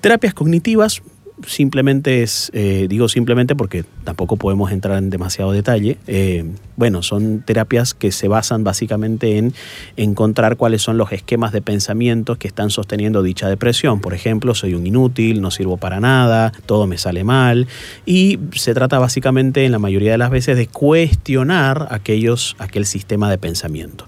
Terapias 0.00 0.32
cognitivas, 0.32 1.02
simplemente 1.46 2.22
es, 2.22 2.50
eh, 2.54 2.86
digo 2.88 3.08
simplemente 3.08 3.54
porque 3.56 3.84
tampoco 4.04 4.36
podemos 4.36 4.72
entrar 4.72 4.98
en 4.98 5.10
demasiado 5.10 5.52
detalle, 5.52 5.98
eh, 6.06 6.44
bueno, 6.76 7.02
son 7.02 7.42
terapias 7.42 7.94
que 7.94 8.12
se 8.12 8.28
basan 8.28 8.64
básicamente 8.64 9.36
en 9.36 9.52
encontrar 9.96 10.56
cuáles 10.56 10.82
son 10.82 10.96
los 10.96 11.12
esquemas 11.12 11.52
de 11.52 11.60
pensamiento 11.60 12.36
que 12.36 12.48
están 12.48 12.70
sosteniendo 12.70 13.22
dicha 13.22 13.48
depresión. 13.48 14.00
Por 14.00 14.14
ejemplo, 14.14 14.54
soy 14.54 14.74
un 14.74 14.86
inútil, 14.86 15.42
no 15.42 15.50
sirvo 15.50 15.76
para 15.76 16.00
nada, 16.00 16.52
todo 16.66 16.86
me 16.86 16.96
sale 16.96 17.22
mal. 17.22 17.68
Y 18.06 18.38
se 18.54 18.72
trata 18.72 18.98
básicamente 18.98 19.64
en 19.64 19.72
la 19.72 19.78
mayoría 19.78 20.12
de 20.12 20.18
las 20.18 20.30
veces 20.30 20.56
de 20.56 20.66
cuestionar 20.68 21.88
aquellos, 21.90 22.56
aquel 22.58 22.86
sistema 22.86 23.30
de 23.30 23.38
pensamiento. 23.38 24.06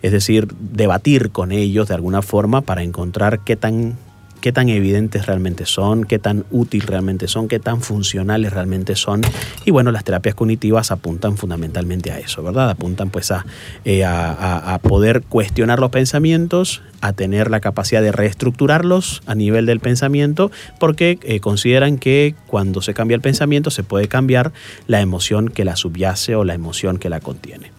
Es 0.00 0.12
decir, 0.12 0.48
debatir 0.58 1.30
con 1.30 1.52
ellos 1.52 1.88
de 1.88 1.94
alguna 1.94 2.22
forma 2.22 2.62
para 2.62 2.82
encontrar 2.82 3.40
qué 3.40 3.56
tan 3.56 3.96
qué 4.44 4.52
tan 4.52 4.68
evidentes 4.68 5.24
realmente 5.24 5.64
son, 5.64 6.04
qué 6.04 6.18
tan 6.18 6.44
útiles 6.50 6.86
realmente 6.86 7.28
son, 7.28 7.48
qué 7.48 7.58
tan 7.58 7.80
funcionales 7.80 8.52
realmente 8.52 8.94
son. 8.94 9.22
Y 9.64 9.70
bueno, 9.70 9.90
las 9.90 10.04
terapias 10.04 10.34
cognitivas 10.34 10.90
apuntan 10.90 11.38
fundamentalmente 11.38 12.10
a 12.12 12.18
eso, 12.18 12.42
¿verdad? 12.42 12.68
Apuntan 12.68 13.08
pues 13.08 13.30
a, 13.30 13.46
eh, 13.86 14.04
poder 14.82 15.22
cuestionar 15.22 15.78
los 15.78 15.90
pensamientos, 15.90 16.82
a 17.00 17.14
tener 17.14 17.50
la 17.50 17.60
capacidad 17.60 18.02
de 18.02 18.12
reestructurarlos 18.12 19.22
a 19.24 19.34
nivel 19.34 19.64
del 19.64 19.80
pensamiento, 19.80 20.50
porque 20.78 21.18
eh, 21.22 21.40
consideran 21.40 21.96
que 21.96 22.34
cuando 22.46 22.82
se 22.82 22.92
cambia 22.92 23.14
el 23.14 23.22
pensamiento 23.22 23.70
se 23.70 23.82
puede 23.82 24.08
cambiar 24.08 24.52
la 24.86 25.00
emoción 25.00 25.48
que 25.48 25.64
la 25.64 25.74
subyace 25.74 26.36
o 26.36 26.44
la 26.44 26.52
emoción 26.52 26.98
que 26.98 27.08
la 27.08 27.20
contiene. 27.20 27.73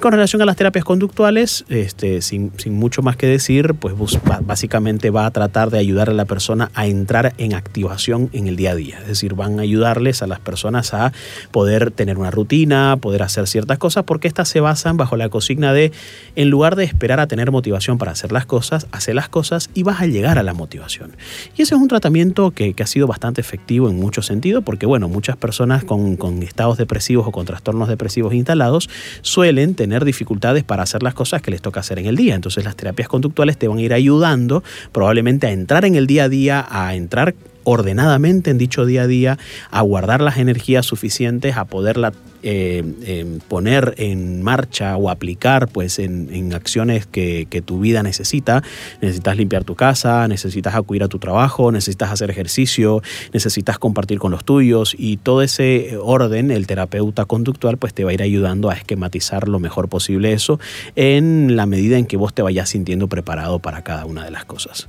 Con 0.00 0.12
relación 0.12 0.42
a 0.42 0.44
las 0.44 0.56
terapias 0.56 0.84
conductuales, 0.84 1.64
este, 1.70 2.20
sin, 2.20 2.52
mucho 2.66 3.00
más 3.00 3.16
que 3.16 3.26
decir, 3.26 3.72
pues 3.74 3.94
básicamente 4.42 5.08
va 5.08 5.24
a 5.24 5.30
tratar 5.30 5.70
de 5.70 5.78
ayudar 5.78 6.10
a 6.10 6.12
la 6.12 6.26
persona 6.26 6.70
a 6.74 6.86
entrar 6.86 7.32
en 7.38 7.54
activación 7.54 8.28
en 8.34 8.46
el 8.46 8.56
día 8.56 8.72
a 8.72 8.74
día. 8.74 8.98
Es 9.00 9.08
decir, 9.08 9.32
van 9.32 9.58
a 9.58 9.62
ayudarles 9.62 10.20
a 10.20 10.26
las 10.26 10.38
personas 10.38 10.92
a 10.92 11.14
poder 11.50 11.92
tener 11.92 12.18
una 12.18 12.30
rutina, 12.30 12.98
poder 13.00 13.22
hacer 13.22 13.46
ciertas 13.46 13.78
cosas, 13.78 14.04
porque 14.04 14.28
estas 14.28 14.50
se 14.50 14.60
basan 14.60 14.98
bajo 14.98 15.16
la 15.16 15.30
consigna 15.30 15.72
de, 15.72 15.92
en 16.36 16.50
lugar 16.50 16.76
de 16.76 16.84
esperar 16.84 17.18
a 17.18 17.26
tener 17.26 17.50
motivación 17.50 17.96
para 17.96 18.12
hacer 18.12 18.32
las 18.32 18.44
cosas, 18.44 18.88
hacer 18.92 19.14
las 19.14 19.30
cosas 19.30 19.70
y 19.72 19.82
vas 19.82 20.02
a 20.02 20.06
llegar 20.06 20.38
a 20.38 20.42
la 20.42 20.52
motivación. 20.52 21.16
Y 21.56 21.62
ese 21.62 21.74
es 21.74 21.80
un 21.80 21.88
tratamiento 21.88 22.50
que, 22.50 22.74
ha 22.78 22.86
sido 22.86 23.06
bastante 23.06 23.40
efectivo 23.40 23.88
en 23.88 23.96
muchos 23.96 24.26
sentidos, 24.26 24.62
porque 24.62 24.84
bueno, 24.84 25.08
muchas 25.08 25.38
personas 25.38 25.84
con, 25.84 26.16
con 26.16 26.42
estados 26.42 26.76
depresivos 26.76 27.26
o 27.26 27.32
con 27.32 27.46
trastornos 27.46 27.88
depresivos 27.88 28.34
instalados 28.34 28.90
suelen 29.22 29.74
tener 29.74 29.85
tener 29.86 30.04
dificultades 30.04 30.64
para 30.64 30.82
hacer 30.82 31.04
las 31.04 31.14
cosas 31.14 31.42
que 31.42 31.52
les 31.52 31.62
toca 31.62 31.78
hacer 31.78 32.00
en 32.00 32.06
el 32.06 32.16
día. 32.16 32.34
Entonces 32.34 32.64
las 32.64 32.74
terapias 32.74 33.08
conductuales 33.08 33.56
te 33.56 33.68
van 33.68 33.78
a 33.78 33.82
ir 33.82 33.94
ayudando 33.94 34.64
probablemente 34.90 35.46
a 35.46 35.52
entrar 35.52 35.84
en 35.84 35.94
el 35.94 36.08
día 36.08 36.24
a 36.24 36.28
día, 36.28 36.66
a 36.68 36.96
entrar 36.96 37.36
ordenadamente 37.66 38.50
en 38.50 38.58
dicho 38.58 38.86
día 38.86 39.02
a 39.02 39.06
día, 39.08 39.38
a 39.70 39.82
guardar 39.82 40.20
las 40.22 40.38
energías 40.38 40.86
suficientes, 40.86 41.56
a 41.56 41.64
poderla 41.64 42.12
eh, 42.48 43.40
poner 43.48 43.94
en 43.98 44.40
marcha 44.40 44.96
o 44.96 45.10
aplicar 45.10 45.66
pues 45.66 45.98
en, 45.98 46.54
acciones 46.54 47.04
que, 47.04 47.48
que, 47.50 47.60
tu 47.62 47.80
vida 47.80 48.04
necesita. 48.04 48.62
Necesitas 49.02 49.36
limpiar 49.36 49.64
tu 49.64 49.74
casa, 49.74 50.28
necesitas 50.28 50.76
acudir 50.76 51.02
a 51.02 51.08
tu 51.08 51.18
trabajo, 51.18 51.72
necesitas 51.72 52.12
hacer 52.12 52.30
ejercicio, 52.30 53.02
necesitas 53.32 53.80
compartir 53.80 54.20
con 54.20 54.30
los 54.30 54.44
tuyos 54.44 54.94
y 54.96 55.16
todo 55.16 55.42
ese 55.42 55.98
orden, 56.00 56.52
el 56.52 56.68
terapeuta 56.68 57.24
conductual 57.24 57.78
pues 57.78 57.94
te 57.94 58.04
va 58.04 58.10
a 58.10 58.14
ir 58.14 58.22
ayudando 58.22 58.70
a 58.70 58.74
esquematizar 58.74 59.48
lo 59.48 59.58
mejor 59.58 59.88
posible 59.88 60.32
eso 60.32 60.60
en 60.94 61.56
la 61.56 61.66
medida 61.66 61.98
en 61.98 62.06
que 62.06 62.16
vos 62.16 62.32
te 62.32 62.42
vayas 62.42 62.68
sintiendo 62.68 63.08
preparado 63.08 63.58
para 63.58 63.82
cada 63.82 64.06
una 64.06 64.24
de 64.24 64.30
las 64.30 64.44
cosas. 64.44 64.88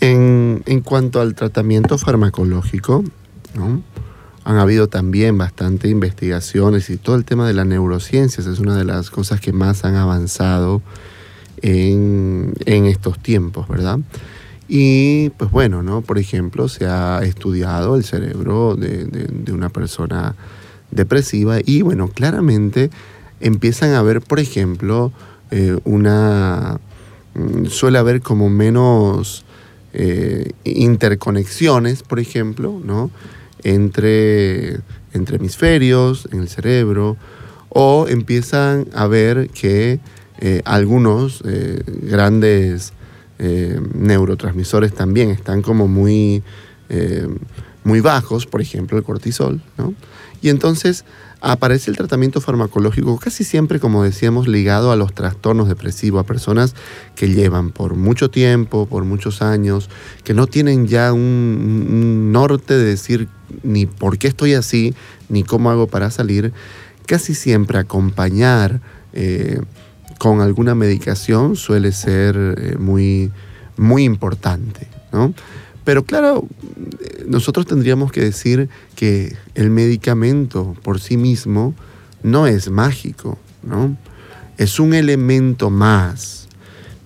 En, 0.00 0.80
cuanto 0.82 1.20
al 1.20 1.34
tratamiento 1.34 1.98
farmacológico, 1.98 3.04
han 4.44 4.56
habido 4.56 4.88
también 4.88 5.36
bastante 5.36 5.88
investigaciones 5.88 6.88
y 6.88 6.96
todo 6.96 7.16
el 7.16 7.24
tema 7.24 7.46
de 7.46 7.52
las 7.52 7.66
neurociencias 7.66 8.46
es 8.46 8.58
una 8.58 8.76
de 8.76 8.84
las 8.84 9.10
cosas 9.10 9.40
que 9.40 9.52
más 9.52 9.84
han 9.84 9.96
avanzado 9.96 10.80
en, 11.60 12.54
estos 12.64 13.18
tiempos, 13.18 13.68
¿verdad? 13.68 13.98
Y 14.68 15.30
pues 15.30 15.50
bueno, 15.50 15.82
¿no? 15.82 16.00
Por 16.00 16.18
ejemplo, 16.18 16.68
se 16.68 16.86
ha 16.86 17.20
estudiado 17.22 17.96
el 17.96 18.04
cerebro 18.04 18.76
de, 18.76 19.52
una 19.52 19.68
persona 19.68 20.34
depresiva 20.90 21.58
y 21.64 21.82
bueno, 21.82 22.08
claramente 22.08 22.90
empiezan 23.40 23.90
a 23.90 23.98
haber, 23.98 24.22
por 24.22 24.40
ejemplo, 24.40 25.12
eh, 25.50 25.78
una... 25.84 26.80
Mm, 27.34 27.66
suele 27.66 27.98
haber 27.98 28.22
como 28.22 28.48
menos 28.48 29.44
eh, 29.92 30.50
interconexiones, 30.64 32.02
por 32.02 32.20
ejemplo, 32.20 32.80
¿no? 32.84 33.10
entre, 33.62 34.80
entre 35.12 35.36
hemisferios 35.36 36.28
en 36.32 36.40
el 36.40 36.48
cerebro, 36.48 37.16
o 37.68 38.06
empiezan 38.08 38.88
a 38.94 39.06
ver 39.06 39.48
que 39.50 40.00
eh, 40.38 40.62
algunos 40.64 41.42
grandes 42.02 42.92
neurotransmisores 43.38 44.92
también 44.92 45.30
están 45.30 45.62
como 45.62 45.88
muy, 45.88 46.42
muy 47.84 48.00
bajos, 48.00 48.46
por 48.46 48.60
ejemplo 48.60 48.98
el 48.98 49.04
cortisol, 49.04 49.62
¿no? 49.78 49.94
Y 50.42 50.48
entonces 50.50 51.04
aparece 51.40 51.90
el 51.90 51.96
tratamiento 51.96 52.40
farmacológico 52.40 53.18
casi 53.18 53.44
siempre, 53.44 53.80
como 53.80 54.04
decíamos, 54.04 54.46
ligado 54.46 54.92
a 54.92 54.96
los 54.96 55.14
trastornos 55.14 55.68
depresivos, 55.68 56.20
a 56.20 56.26
personas 56.26 56.74
que 57.14 57.28
llevan 57.28 57.70
por 57.70 57.94
mucho 57.94 58.30
tiempo, 58.30 58.86
por 58.86 59.04
muchos 59.04 59.42
años, 59.42 59.88
que 60.24 60.34
no 60.34 60.46
tienen 60.46 60.86
ya 60.86 61.12
un, 61.12 62.32
norte 62.32 62.76
de 62.76 62.84
decir 62.84 63.28
ni 63.62 63.86
por 63.86 64.18
qué 64.18 64.28
estoy 64.28 64.54
así, 64.54 64.94
ni 65.28 65.42
cómo 65.42 65.70
hago 65.70 65.86
para 65.86 66.10
salir. 66.10 66.52
Casi 67.06 67.34
siempre 67.34 67.78
acompañar 67.78 68.80
eh, 69.12 69.60
con 70.18 70.40
alguna 70.40 70.74
medicación 70.74 71.56
suele 71.56 71.92
ser 71.92 72.36
eh, 72.36 72.76
muy, 72.78 73.32
muy 73.76 74.04
importante. 74.04 74.86
¿no? 75.12 75.34
Pero 75.84 76.04
claro, 76.04 76.46
nosotros 77.26 77.66
tendríamos 77.66 78.12
que 78.12 78.20
decir 78.20 78.68
que 78.94 79.36
el 79.54 79.70
medicamento 79.70 80.76
por 80.82 81.00
sí 81.00 81.16
mismo 81.16 81.74
no 82.22 82.46
es 82.46 82.70
mágico, 82.70 83.38
¿no? 83.62 83.96
Es 84.58 84.78
un 84.78 84.92
elemento 84.92 85.70
más, 85.70 86.48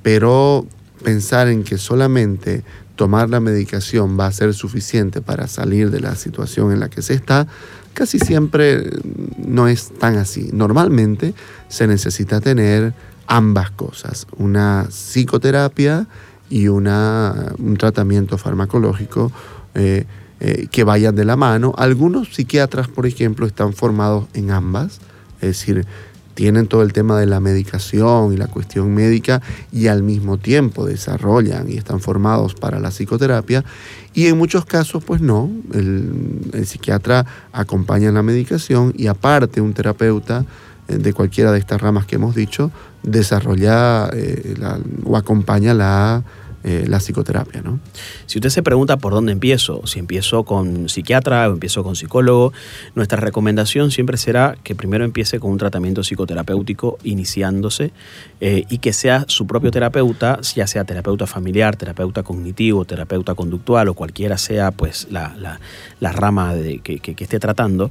pero 0.02 0.66
pensar 1.04 1.48
en 1.48 1.62
que 1.62 1.78
solamente 1.78 2.64
tomar 2.96 3.30
la 3.30 3.40
medicación 3.40 4.18
va 4.18 4.26
a 4.26 4.32
ser 4.32 4.54
suficiente 4.54 5.20
para 5.20 5.46
salir 5.46 5.90
de 5.90 6.00
la 6.00 6.14
situación 6.14 6.72
en 6.72 6.80
la 6.80 6.88
que 6.88 7.02
se 7.02 7.14
está, 7.14 7.46
casi 7.92 8.18
siempre 8.18 8.90
no 9.38 9.68
es 9.68 9.90
tan 9.98 10.16
así. 10.16 10.50
Normalmente 10.52 11.34
se 11.68 11.86
necesita 11.86 12.40
tener 12.40 12.94
ambas 13.26 13.70
cosas, 13.70 14.26
una 14.36 14.86
psicoterapia 14.90 16.06
y 16.50 16.68
una, 16.68 17.52
un 17.58 17.76
tratamiento 17.76 18.38
farmacológico 18.38 19.32
eh, 19.74 20.04
eh, 20.40 20.66
que 20.70 20.84
vayan 20.84 21.14
de 21.14 21.24
la 21.24 21.36
mano. 21.36 21.74
Algunos 21.76 22.34
psiquiatras, 22.34 22.88
por 22.88 23.06
ejemplo, 23.06 23.46
están 23.46 23.72
formados 23.72 24.26
en 24.34 24.50
ambas, 24.50 25.00
es 25.40 25.48
decir, 25.48 25.86
tienen 26.34 26.66
todo 26.66 26.82
el 26.82 26.92
tema 26.92 27.18
de 27.18 27.26
la 27.26 27.40
medicación 27.40 28.32
y 28.32 28.36
la 28.36 28.48
cuestión 28.48 28.92
médica 28.92 29.40
y 29.72 29.86
al 29.86 30.02
mismo 30.02 30.36
tiempo 30.36 30.84
desarrollan 30.84 31.70
y 31.70 31.76
están 31.76 32.00
formados 32.00 32.54
para 32.54 32.80
la 32.80 32.90
psicoterapia. 32.90 33.64
Y 34.12 34.26
en 34.26 34.36
muchos 34.36 34.64
casos, 34.64 35.02
pues 35.04 35.20
no, 35.20 35.50
el, 35.72 36.66
psiquiatra 36.66 37.24
acompaña 37.52 38.10
la 38.10 38.22
medicación 38.22 38.92
y 38.96 39.06
aparte 39.06 39.60
un 39.60 39.74
terapeuta 39.74 40.44
de 40.88 41.12
cualquiera 41.12 41.52
de 41.52 41.58
estas 41.58 41.80
ramas 41.80 42.06
que 42.06 42.16
hemos 42.16 42.34
dicho, 42.34 42.70
desarrolla 43.02 44.10
o 45.04 45.16
acompaña 45.16 45.74
la 45.74 46.22
eh, 46.66 46.86
la 46.88 46.98
psicoterapia. 46.98 47.60
¿no? 47.60 47.78
Si 48.24 48.38
usted 48.38 48.48
se 48.48 48.62
pregunta 48.62 48.96
por 48.96 49.12
dónde 49.12 49.32
empiezo, 49.32 49.86
si 49.86 49.98
empiezo 49.98 50.44
con 50.44 50.88
psiquiatra 50.88 51.46
o 51.50 51.52
empiezo 51.52 51.84
con 51.84 51.94
psicólogo, 51.94 52.54
nuestra 52.94 53.20
recomendación 53.20 53.90
siempre 53.90 54.16
será 54.16 54.56
que 54.64 54.74
primero 54.74 55.04
empiece 55.04 55.38
con 55.38 55.50
un 55.50 55.58
tratamiento 55.58 56.02
psicoterapéutico 56.02 56.96
iniciándose 57.04 57.90
eh, 58.40 58.64
y 58.70 58.78
que 58.78 58.94
sea 58.94 59.26
su 59.28 59.46
propio 59.46 59.70
terapeuta, 59.70 60.40
ya 60.40 60.66
sea 60.66 60.84
terapeuta 60.84 61.26
familiar, 61.26 61.76
terapeuta 61.76 62.22
cognitivo, 62.22 62.86
terapeuta 62.86 63.34
conductual 63.34 63.88
o 63.88 63.94
cualquiera 63.94 64.38
sea 64.38 64.70
pues 64.70 65.08
la, 65.10 65.58
rama 66.00 66.54
de, 66.54 66.78
que, 66.78 67.14
esté 67.18 67.38
tratando, 67.40 67.90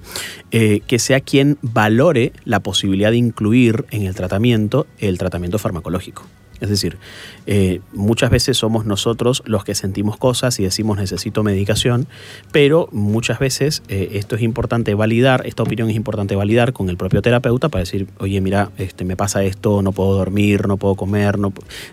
eh, 0.49 0.81
que 0.87 0.97
sea 0.97 1.19
quien 1.19 1.59
valore 1.61 2.33
la 2.43 2.59
posibilidad 2.61 3.11
de 3.11 3.17
incluir 3.17 3.85
en 3.91 4.01
el 4.01 4.15
tratamiento 4.15 4.87
el 4.97 5.19
tratamiento 5.19 5.59
farmacológico. 5.59 6.23
Es 6.63 6.69
decir, 6.69 6.97
eh, 7.45 7.81
muchas 7.91 8.29
veces 8.29 8.55
somos 8.55 8.85
nosotros 8.85 9.43
los 9.45 9.65
que 9.65 9.75
sentimos 9.75 10.15
cosas 10.15 10.57
y 10.61 10.63
decimos 10.63 10.97
necesito 10.97 11.43
medicación, 11.43 12.07
pero 12.53 12.87
muchas 12.93 13.37
veces 13.37 13.83
eh, 13.89 14.11
esto 14.13 14.37
es 14.37 14.41
importante 14.43 14.93
validar, 14.95 15.45
esta 15.45 15.63
opinión 15.63 15.89
es 15.89 15.97
importante 15.97 16.37
validar 16.37 16.71
con 16.71 16.87
el 16.87 16.95
propio 16.95 17.21
terapeuta 17.21 17.67
para 17.67 17.81
decir, 17.81 18.07
oye, 18.19 18.39
mira, 18.39 18.71
este, 18.77 19.03
me 19.03 19.17
pasa 19.17 19.43
esto, 19.43 19.81
no 19.81 19.91
puedo 19.91 20.13
dormir, 20.13 20.69
no 20.69 20.77
puedo 20.77 20.95
comer, 20.95 21.37
no, 21.37 21.51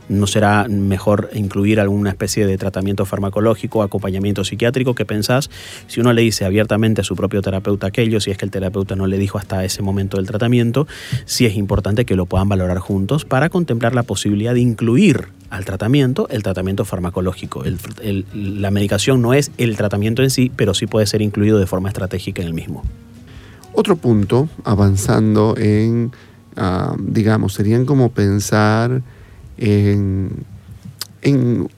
no 0.09 0.27
será 0.29 0.69
mejor 0.69 1.31
incluir 1.35 1.81
alguna 1.81 2.11
especie 2.11 2.47
de 2.47 2.57
tratamiento 2.57 3.05
farmacológico, 3.05 3.83
acompañamiento 3.83 4.45
psiquiátrico, 4.45 4.95
¿qué 4.95 5.05
pensás? 5.05 5.51
Si 5.89 6.01
uno 6.01 6.13
le 6.13 6.23
dice 6.23 6.45
abiertamente 6.45 7.01
a 7.01 7.05
su 7.05 7.17
propio 7.17 7.43
terapeuta 7.43 7.89
aquello, 7.89 8.21
si 8.21 8.31
es 8.31 8.39
que 8.39 8.45
el 8.45 8.53
terapeuta 8.53 8.95
no 8.95 9.09
le 9.09 9.19
dijo 9.19 9.37
hasta 9.37 9.65
ese 9.65 9.83
momento 9.83 10.19
del 10.19 10.29
tratamiento, 10.29 10.87
sí 11.25 11.45
es 11.45 11.57
importante 11.57 12.05
que 12.05 12.15
lo 12.15 12.27
puedan 12.27 12.49
valorar 12.49 12.79
juntos 12.79 13.25
para 13.25 13.49
contemplar 13.49 13.97
la 13.97 14.05
posibilidad 14.05 14.55
de 14.55 14.60
incluir 14.61 15.29
al 15.51 15.65
tratamiento 15.65 16.29
el 16.31 16.43
tratamiento 16.43 16.85
farmacológico. 16.85 17.65
la 18.33 18.71
medicación 18.71 19.21
no 19.21 19.35
es 19.35 19.51
el 19.59 19.77
tratamiento 19.77 20.23
en 20.23 20.31
sí, 20.31 20.51
pero 20.55 20.75
sí 20.75 20.87
puede 20.87 21.07
ser 21.07 21.23
incluido 21.23 21.59
de 21.59 21.67
forma 21.67 21.89
estratégica 21.89 22.41
en 22.41 22.49
el 22.49 22.55
mismo. 22.55 22.85
Otro 23.73 23.97
punto, 23.97 24.49
avanzando 24.65 25.57
en, 25.57 26.13
ah, 26.57 26.95
digamos, 26.99 27.55
serían 27.55 27.85
como 27.85 28.11
pensar 28.11 29.03
en, 29.59 30.45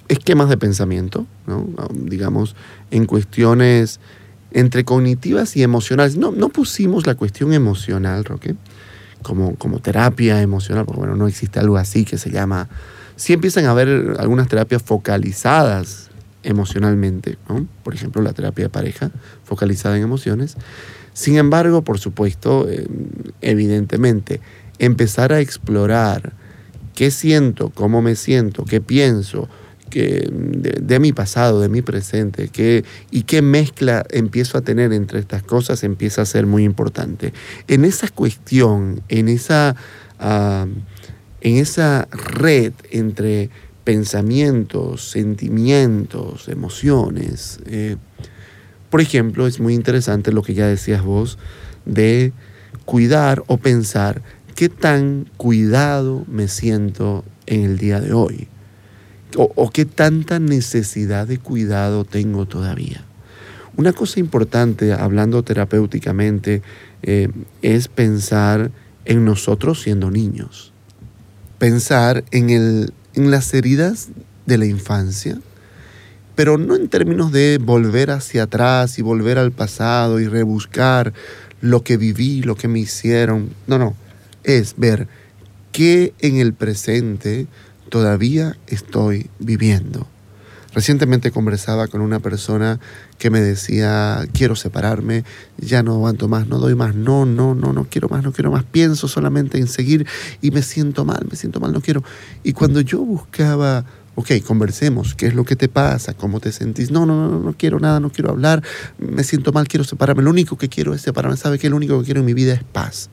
esquemas 0.09 0.49
de 0.49 0.57
pensamiento, 0.57 1.27
ah, 1.49 1.89
digamos, 1.93 2.55
en 2.91 3.07
cuestiones 3.07 4.01
entre 4.53 4.85
cognitivas 4.85 5.57
y 5.57 5.63
emocionales. 5.63 6.17
No, 6.17 6.31
no 6.31 6.51
pusimos 6.51 7.07
la 7.07 7.15
cuestión 7.15 7.53
emocional, 7.53 8.25
Roque, 8.25 8.55
como, 9.23 9.57
como 9.57 9.79
terapia 9.79 10.41
emocional, 10.43 10.85
porque 10.85 11.01
bueno, 11.01 11.17
no 11.17 11.27
existe 11.27 11.59
algo 11.59 11.77
así 11.77 12.05
que 12.05 12.19
se 12.19 12.31
llama... 12.31 12.69
Sí 13.17 13.33
empiezan 13.33 13.67
a 13.67 13.71
haber 13.71 14.17
algunas 14.19 14.49
terapias 14.49 14.83
focalizadas 14.83 16.11
emocionalmente, 16.43 17.39
por 17.83 17.95
ejemplo 17.95 18.23
la 18.23 18.33
terapia 18.33 18.65
de 18.65 18.69
pareja 18.69 19.11
focalizada 19.45 19.97
en 19.97 20.03
emociones. 20.03 20.57
Sin 21.13 21.37
embargo, 21.37 21.83
por 21.83 21.99
supuesto, 21.99 22.69
eh, 22.69 22.87
evidentemente, 23.43 24.41
empezar 24.79 25.33
a 25.33 25.41
explorar 25.41 26.33
qué 26.95 27.11
siento, 27.11 27.71
cómo 27.71 28.03
me 28.03 28.17
siento, 28.17 28.65
qué 28.65 28.81
pienso, 28.81 29.49
de, 29.93 30.99
mi 31.01 31.13
pasado, 31.13 31.61
de 31.61 31.69
mi 31.69 31.83
presente, 31.83 32.51
y 33.11 33.23
qué 33.23 33.43
mezcla 33.43 34.05
empiezo 34.11 34.59
a 34.59 34.63
tener 34.63 34.93
entre 34.93 35.21
estas 35.21 35.43
cosas 35.43 35.85
empieza 35.85 36.23
a 36.23 36.27
ser 36.27 36.47
muy 36.47 36.65
importante. 36.65 37.33
En 37.69 37.85
esa 37.85 38.09
cuestión, 38.09 39.03
en 39.09 39.29
esa, 39.29 39.77
ah, 40.19 40.67
en 41.41 41.57
esa 41.57 42.09
red 42.11 42.73
entre 42.91 43.51
pensamientos, 43.85 45.11
sentimientos, 45.11 46.49
emociones, 46.49 47.59
eh, 47.67 47.97
por 48.91 49.01
ejemplo, 49.01 49.47
es 49.47 49.59
muy 49.59 49.75
interesante 49.75 50.33
lo 50.33 50.43
que 50.43 50.55
ya 50.55 50.67
decías 50.67 51.03
vos 51.03 51.39
de 51.85 52.33
cuidar 52.85 53.43
o 53.47 53.57
pensar 53.57 54.23
qué 54.55 54.69
tan 54.69 55.27
cuidado 55.37 56.25
me 56.29 56.49
siento 56.49 57.25
en 57.47 57.65
el 57.65 57.79
día 57.79 58.01
de 58.01 58.13
hoy 58.13 58.49
o, 59.37 59.71
qué 59.71 59.85
tanta 59.85 60.39
necesidad 60.39 61.27
de 61.27 61.39
cuidado 61.39 62.05
tengo 62.05 62.47
todavía. 62.47 63.05
Una 63.77 63.93
cosa 63.93 64.21
importante, 64.21 64.93
hablando 64.93 65.43
terapéuticamente, 65.43 66.63
eh, 67.03 67.29
es 67.63 67.89
pensar 67.89 68.71
en 69.05 69.25
nosotros 69.25 69.81
siendo 69.81 70.11
niños. 70.11 70.73
Pensar 71.59 72.25
en, 72.31 72.51
el, 72.51 72.93
en 73.15 73.31
las 73.31 73.55
heridas 73.55 74.09
de 74.47 74.59
la 74.59 74.67
infancia, 74.67 75.41
pero 76.35 76.59
no 76.59 76.77
en 76.77 76.89
términos 76.89 77.33
de 77.33 77.59
volver 77.59 78.11
hacia 78.11 78.45
atrás 78.45 78.99
y 78.99 79.03
volver 79.03 79.39
al 79.39 79.53
pasado 79.53 80.21
y 80.21 80.27
rebuscar 80.27 81.13
lo 81.61 81.83
que 81.85 81.97
viví, 81.97 82.43
lo 82.43 82.57
que 82.57 82.69
me 82.69 82.81
hicieron. 82.81 83.51
No, 83.67 83.79
no. 83.79 83.95
Es 84.45 84.75
ver 84.77 85.09
qué 85.71 86.13
en 86.21 86.37
el 86.37 86.53
presente 86.53 87.47
todavía 87.93 88.57
estoy 88.69 89.29
viviendo. 89.39 90.07
Recientemente 90.73 91.31
conversaba 91.31 91.89
con 91.89 92.01
una 92.01 92.21
persona 92.21 92.81
que 93.19 93.29
me 93.29 93.43
decía, 93.43 94.27
quiero 94.33 94.57
separarme, 94.57 95.25
ya 95.59 95.83
no 95.83 95.93
aguanto 95.93 96.27
más, 96.27 96.47
no 96.47 96.57
doy 96.57 96.75
más, 96.75 96.95
no, 96.95 97.27
no, 97.27 97.55
no, 97.55 97.75
no 97.75 97.87
quiero 97.91 98.09
más, 98.09 98.23
no 98.23 98.33
quiero 98.33 98.51
más, 98.51 98.65
pienso 98.65 99.09
solamente 99.09 99.59
en 99.59 99.69
seguir 99.69 100.07
y 100.41 100.53
me 100.53 100.63
siento 100.63 101.05
mal, 101.05 101.27
me 101.31 101.37
siento 101.37 101.61
mal, 101.61 101.71
no 101.71 101.83
quiero. 101.83 102.03
Y 102.43 102.55
cuando 102.55 102.81
yo 102.81 103.01
buscaba 103.01 103.85
ok, 104.15 104.31
conversemos, 104.47 105.15
¿qué 105.15 105.27
es 105.27 105.35
lo 105.35 105.45
que 105.45 105.57
te 105.57 105.69
pasa? 105.69 106.15
¿Cómo 106.15 106.41
te 106.41 106.51
sentís? 106.51 106.91
No, 106.91 107.05
no, 107.05 107.29
no, 107.29 107.41
no 107.41 107.53
quiero 107.59 107.79
nada, 107.79 108.01
no 108.01 108.09
quiero 108.09 108.31
hablar, 108.31 108.63
me 108.97 109.23
siento 109.23 109.53
mal, 109.53 109.69
quiero 109.69 109.85
separarme, 109.85 110.23
lo 110.23 110.31
único 110.31 110.57
que 110.57 110.71
quiero 110.71 110.95
es 110.95 111.03
separarme, 111.03 111.37
¿sabe 111.37 111.59
qué? 111.59 111.69
Lo 111.69 111.77
único 111.77 111.99
que 111.99 112.07
quiero 112.07 112.21
en 112.21 112.27
mi 112.27 112.33
vida 112.33 112.55
es 112.55 112.65
paz. 112.65 113.11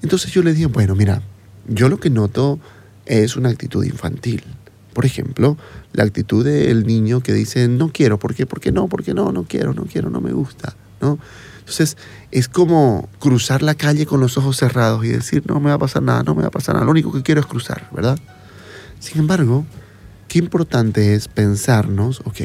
Entonces 0.00 0.32
yo 0.32 0.42
le 0.42 0.54
dije, 0.54 0.64
bueno, 0.64 0.94
mira, 0.94 1.20
yo 1.68 1.90
lo 1.90 2.00
que 2.00 2.08
noto 2.08 2.58
es 3.10 3.36
una 3.36 3.48
actitud 3.48 3.84
infantil. 3.84 4.44
Por 4.94 5.04
ejemplo, 5.04 5.56
la 5.92 6.04
actitud 6.04 6.44
del 6.44 6.86
niño 6.86 7.20
que 7.20 7.32
dice, 7.32 7.66
no 7.68 7.90
quiero, 7.92 8.18
¿por 8.18 8.34
qué? 8.34 8.46
¿Por 8.46 8.60
qué 8.60 8.70
no? 8.70 8.88
¿Por 8.88 9.02
qué 9.02 9.14
no? 9.14 9.32
No 9.32 9.44
quiero, 9.44 9.74
no 9.74 9.84
quiero, 9.84 10.10
no 10.10 10.20
me 10.20 10.32
gusta, 10.32 10.76
¿no? 11.00 11.18
Entonces, 11.58 11.96
es 12.30 12.48
como 12.48 13.08
cruzar 13.18 13.62
la 13.62 13.74
calle 13.74 14.06
con 14.06 14.20
los 14.20 14.36
ojos 14.38 14.56
cerrados 14.56 15.04
y 15.04 15.08
decir, 15.08 15.42
no 15.46 15.60
me 15.60 15.70
va 15.70 15.74
a 15.74 15.78
pasar 15.78 16.02
nada, 16.02 16.22
no 16.22 16.34
me 16.34 16.42
va 16.42 16.48
a 16.48 16.52
pasar 16.52 16.74
nada, 16.74 16.84
lo 16.84 16.92
único 16.92 17.12
que 17.12 17.22
quiero 17.22 17.40
es 17.40 17.46
cruzar, 17.46 17.88
¿verdad? 17.92 18.18
Sin 18.98 19.18
embargo, 19.18 19.64
qué 20.28 20.38
importante 20.38 21.14
es 21.14 21.28
pensarnos, 21.28 22.20
ok, 22.24 22.40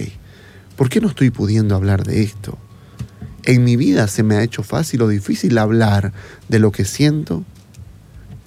¿por 0.75 0.89
qué 0.89 1.01
no 1.01 1.07
estoy 1.07 1.29
pudiendo 1.29 1.75
hablar 1.75 2.03
de 2.03 2.23
esto? 2.23 2.57
En 3.43 3.63
mi 3.63 3.75
vida 3.75 4.07
se 4.07 4.23
me 4.23 4.35
ha 4.35 4.43
hecho 4.43 4.63
fácil 4.63 5.01
o 5.03 5.07
difícil 5.07 5.57
hablar 5.57 6.13
de 6.49 6.59
lo 6.59 6.71
que 6.71 6.85
siento. 6.85 7.43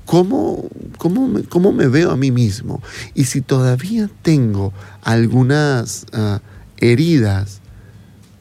¿Cómo, 0.09 0.66
cómo, 0.97 1.29
me, 1.29 1.42
cómo 1.42 1.71
me 1.71 1.87
veo 1.87 2.11
a 2.11 2.16
mí 2.16 2.31
mismo? 2.31 2.81
Y 3.12 3.25
si 3.25 3.42
todavía 3.42 4.09
tengo 4.23 4.73
algunas 5.03 6.07
uh, 6.14 6.38
heridas 6.79 7.61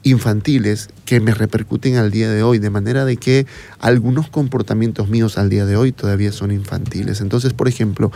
infantiles 0.02 0.88
que 1.04 1.20
me 1.20 1.34
repercuten 1.34 1.98
al 1.98 2.10
día 2.10 2.32
de 2.32 2.42
hoy, 2.42 2.60
de 2.60 2.70
manera 2.70 3.04
de 3.04 3.18
que 3.18 3.48
algunos 3.80 4.30
comportamientos 4.30 5.10
míos 5.10 5.38
al 5.38 5.50
día 5.50 5.66
de 5.66 5.76
hoy 5.76 5.92
todavía 5.92 6.32
son 6.32 6.52
infantiles. 6.52 7.20
Entonces, 7.20 7.52
por 7.52 7.68
ejemplo, 7.68 8.14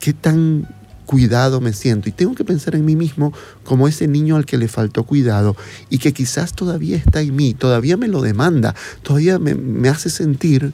¿qué 0.00 0.14
tan 0.14 0.66
cuidado 1.04 1.60
me 1.60 1.74
siento. 1.74 2.08
Y 2.08 2.12
tengo 2.12 2.34
que 2.34 2.46
pensar 2.46 2.74
en 2.74 2.86
mí 2.86 2.96
mismo 2.96 3.34
como 3.64 3.86
ese 3.86 4.08
niño 4.08 4.36
al 4.36 4.46
que 4.46 4.56
le 4.56 4.66
faltó 4.66 5.04
cuidado 5.04 5.54
y 5.90 5.98
que 5.98 6.14
quizás 6.14 6.54
todavía 6.54 6.96
está 6.96 7.20
en 7.20 7.36
mí, 7.36 7.52
todavía 7.52 7.98
me 7.98 8.08
lo 8.08 8.22
demanda, 8.22 8.74
todavía 9.02 9.38
me, 9.38 9.54
me 9.54 9.90
hace 9.90 10.08
sentir 10.08 10.72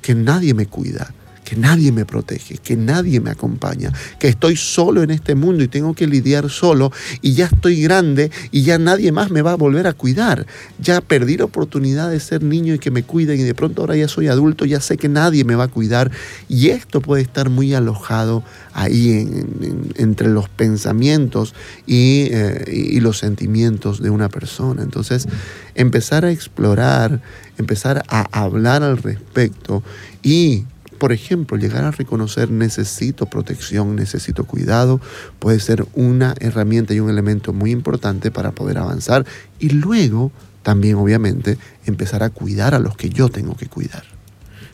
que 0.00 0.14
nadie 0.14 0.54
me 0.54 0.64
cuida, 0.64 1.12
que 1.48 1.56
nadie 1.56 1.92
me 1.92 2.04
protege, 2.04 2.58
que 2.58 2.76
nadie 2.76 3.20
me 3.20 3.30
acompaña, 3.30 3.90
que 4.18 4.28
estoy 4.28 4.54
solo 4.54 5.02
en 5.02 5.10
este 5.10 5.34
mundo 5.34 5.64
y 5.64 5.68
tengo 5.68 5.94
que 5.94 6.06
lidiar 6.06 6.50
solo 6.50 6.92
y 7.22 7.32
ya 7.32 7.46
estoy 7.46 7.80
grande 7.80 8.30
y 8.50 8.64
ya 8.64 8.76
nadie 8.76 9.12
más 9.12 9.30
me 9.30 9.40
va 9.40 9.52
a 9.52 9.54
volver 9.54 9.86
a 9.86 9.94
cuidar. 9.94 10.46
Ya 10.78 11.00
perdí 11.00 11.38
la 11.38 11.46
oportunidad 11.46 12.10
de 12.10 12.20
ser 12.20 12.42
niño 12.42 12.74
y 12.74 12.78
que 12.78 12.90
me 12.90 13.02
cuiden 13.02 13.40
y 13.40 13.44
de 13.44 13.54
pronto 13.54 13.80
ahora 13.80 13.96
ya 13.96 14.08
soy 14.08 14.28
adulto, 14.28 14.66
ya 14.66 14.82
sé 14.82 14.98
que 14.98 15.08
nadie 15.08 15.42
me 15.44 15.54
va 15.54 15.64
a 15.64 15.68
cuidar 15.68 16.10
y 16.50 16.68
esto 16.68 17.00
puede 17.00 17.22
estar 17.22 17.48
muy 17.48 17.72
alojado 17.72 18.44
ahí 18.74 19.12
en, 19.12 19.28
en, 19.62 19.92
entre 19.96 20.28
los 20.28 20.50
pensamientos 20.50 21.54
eh, 21.86 22.64
y 22.70 23.00
los 23.00 23.20
sentimientos 23.20 24.02
de 24.02 24.10
una 24.10 24.28
persona. 24.28 24.82
Entonces, 24.82 25.26
empezar 25.74 26.26
a 26.26 26.30
explorar, 26.30 27.22
empezar 27.56 28.04
a 28.08 28.28
hablar 28.38 28.82
al 28.82 28.98
respecto 28.98 29.82
y 30.22 30.66
por 30.98 31.12
ejemplo, 31.12 31.56
llegar 31.56 31.84
a 31.84 31.90
reconocer 31.90 32.50
necesito 32.50 33.26
protección, 33.26 33.96
necesito 33.96 34.44
cuidado, 34.44 35.00
puede 35.38 35.60
ser 35.60 35.86
una 35.94 36.34
herramienta 36.40 36.94
y 36.94 37.00
un 37.00 37.10
elemento 37.10 37.52
muy 37.52 37.70
importante 37.70 38.30
para 38.30 38.52
poder 38.52 38.78
avanzar 38.78 39.24
y 39.58 39.70
luego 39.70 40.32
también, 40.62 40.96
obviamente, 40.96 41.56
empezar 41.86 42.22
a 42.22 42.30
cuidar 42.30 42.74
a 42.74 42.78
los 42.78 42.96
que 42.96 43.08
yo 43.08 43.28
tengo 43.28 43.56
que 43.56 43.66
cuidar. 43.66 44.04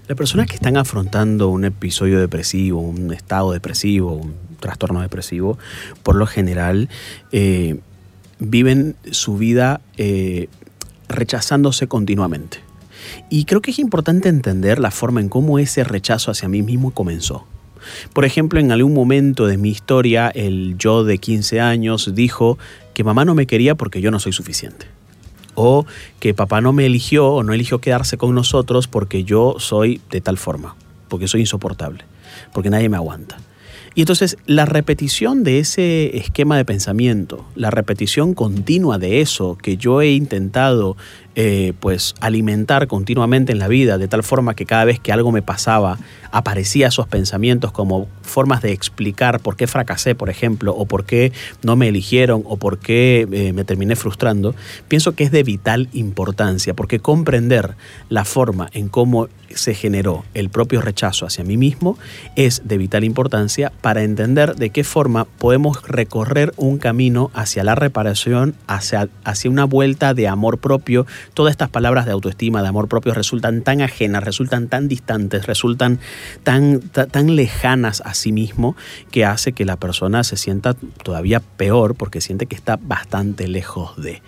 Las 0.08 0.18
personas 0.18 0.48
que 0.48 0.56
están 0.56 0.76
afrontando 0.76 1.48
un 1.48 1.64
episodio 1.64 2.20
depresivo, 2.20 2.80
un 2.80 3.12
estado 3.12 3.52
depresivo, 3.52 4.12
un 4.12 4.34
trastorno 4.60 5.00
depresivo, 5.00 5.56
por 6.02 6.16
lo 6.16 6.26
general 6.26 6.88
eh, 7.32 7.78
viven 8.38 8.96
su 9.10 9.38
vida 9.38 9.80
eh, 9.96 10.48
rechazándose 11.08 11.86
continuamente. 11.86 12.58
Y 13.30 13.44
creo 13.44 13.62
que 13.62 13.70
es 13.70 13.78
importante 13.78 14.28
entender 14.28 14.78
la 14.78 14.90
forma 14.90 15.20
en 15.20 15.28
cómo 15.28 15.58
ese 15.58 15.84
rechazo 15.84 16.30
hacia 16.30 16.48
mí 16.48 16.62
mismo 16.62 16.92
comenzó. 16.92 17.46
Por 18.12 18.24
ejemplo, 18.24 18.60
en 18.60 18.72
algún 18.72 18.94
momento 18.94 19.46
de 19.46 19.56
mi 19.56 19.70
historia, 19.70 20.28
el 20.28 20.76
yo 20.78 21.04
de 21.04 21.18
15 21.18 21.60
años 21.60 22.14
dijo 22.14 22.58
que 22.94 23.04
mamá 23.04 23.24
no 23.24 23.34
me 23.34 23.46
quería 23.46 23.74
porque 23.74 24.00
yo 24.00 24.10
no 24.10 24.20
soy 24.20 24.32
suficiente. 24.32 24.86
O 25.54 25.86
que 26.18 26.34
papá 26.34 26.60
no 26.60 26.72
me 26.72 26.86
eligió 26.86 27.28
o 27.28 27.42
no 27.42 27.52
eligió 27.52 27.80
quedarse 27.80 28.16
con 28.16 28.34
nosotros 28.34 28.88
porque 28.88 29.24
yo 29.24 29.56
soy 29.58 30.00
de 30.10 30.20
tal 30.20 30.36
forma, 30.36 30.74
porque 31.08 31.28
soy 31.28 31.42
insoportable, 31.42 32.04
porque 32.52 32.70
nadie 32.70 32.88
me 32.88 32.96
aguanta. 32.96 33.36
Y 33.94 34.00
entonces 34.00 34.36
la 34.46 34.66
repetición 34.66 35.44
de 35.44 35.60
ese 35.60 36.16
esquema 36.16 36.56
de 36.56 36.64
pensamiento, 36.64 37.46
la 37.54 37.70
repetición 37.70 38.34
continua 38.34 38.98
de 38.98 39.20
eso 39.20 39.56
que 39.56 39.76
yo 39.76 40.02
he 40.02 40.12
intentado 40.12 40.96
eh, 41.36 41.72
pues 41.80 42.14
alimentar 42.20 42.86
continuamente 42.86 43.52
en 43.52 43.58
la 43.58 43.68
vida, 43.68 43.98
de 43.98 44.08
tal 44.08 44.22
forma 44.22 44.54
que 44.54 44.66
cada 44.66 44.84
vez 44.84 45.00
que 45.00 45.12
algo 45.12 45.32
me 45.32 45.42
pasaba, 45.42 45.98
aparecía 46.30 46.88
esos 46.88 47.06
pensamientos 47.06 47.72
como 47.72 48.08
formas 48.22 48.62
de 48.62 48.72
explicar 48.72 49.40
por 49.40 49.56
qué 49.56 49.66
fracasé, 49.66 50.14
por 50.14 50.30
ejemplo, 50.30 50.74
o 50.74 50.86
por 50.86 51.04
qué 51.04 51.32
no 51.62 51.76
me 51.76 51.88
eligieron, 51.88 52.42
o 52.46 52.56
por 52.56 52.78
qué 52.78 53.26
eh, 53.30 53.52
me 53.52 53.64
terminé 53.64 53.96
frustrando, 53.96 54.54
pienso 54.88 55.12
que 55.12 55.24
es 55.24 55.30
de 55.30 55.42
vital 55.42 55.88
importancia, 55.92 56.74
porque 56.74 57.00
comprender 57.00 57.76
la 58.08 58.24
forma 58.24 58.68
en 58.72 58.88
cómo 58.88 59.28
se 59.54 59.74
generó 59.74 60.24
el 60.34 60.50
propio 60.50 60.80
rechazo 60.80 61.26
hacia 61.26 61.44
mí 61.44 61.56
mismo 61.56 61.98
es 62.36 62.62
de 62.64 62.78
vital 62.78 63.04
importancia 63.04 63.72
para 63.80 64.02
entender 64.02 64.56
de 64.56 64.70
qué 64.70 64.84
forma 64.84 65.24
podemos 65.24 65.86
recorrer 65.86 66.52
un 66.56 66.78
camino 66.78 67.30
hacia 67.34 67.64
la 67.64 67.74
reparación, 67.74 68.54
hacia, 68.66 69.08
hacia 69.24 69.50
una 69.50 69.64
vuelta 69.64 70.14
de 70.14 70.28
amor 70.28 70.58
propio, 70.58 71.06
todas 71.32 71.52
estas 71.52 71.68
palabras 71.70 72.06
de 72.06 72.12
autoestima, 72.12 72.62
de 72.62 72.68
amor 72.68 72.88
propio, 72.88 73.14
resultan 73.14 73.62
tan 73.62 73.80
ajenas, 73.80 74.24
resultan 74.24 74.68
tan 74.68 74.88
distantes, 74.88 75.46
resultan 75.46 75.98
tan, 76.42 76.80
tan, 76.80 77.36
lejanas 77.36 78.02
a 78.04 78.14
sí 78.14 78.32
mismo, 78.32 78.76
que 79.10 79.24
hace 79.24 79.52
que 79.52 79.64
la 79.64 79.76
persona 79.76 80.24
se 80.24 80.36
sienta 80.36 80.74
todavía 81.02 81.40
peor 81.40 81.94
porque 81.94 82.20
siente 82.20 82.46
que 82.46 82.54
está 82.54 82.76
bastante 82.76 83.48
lejos 83.48 83.96
de. 83.96 84.22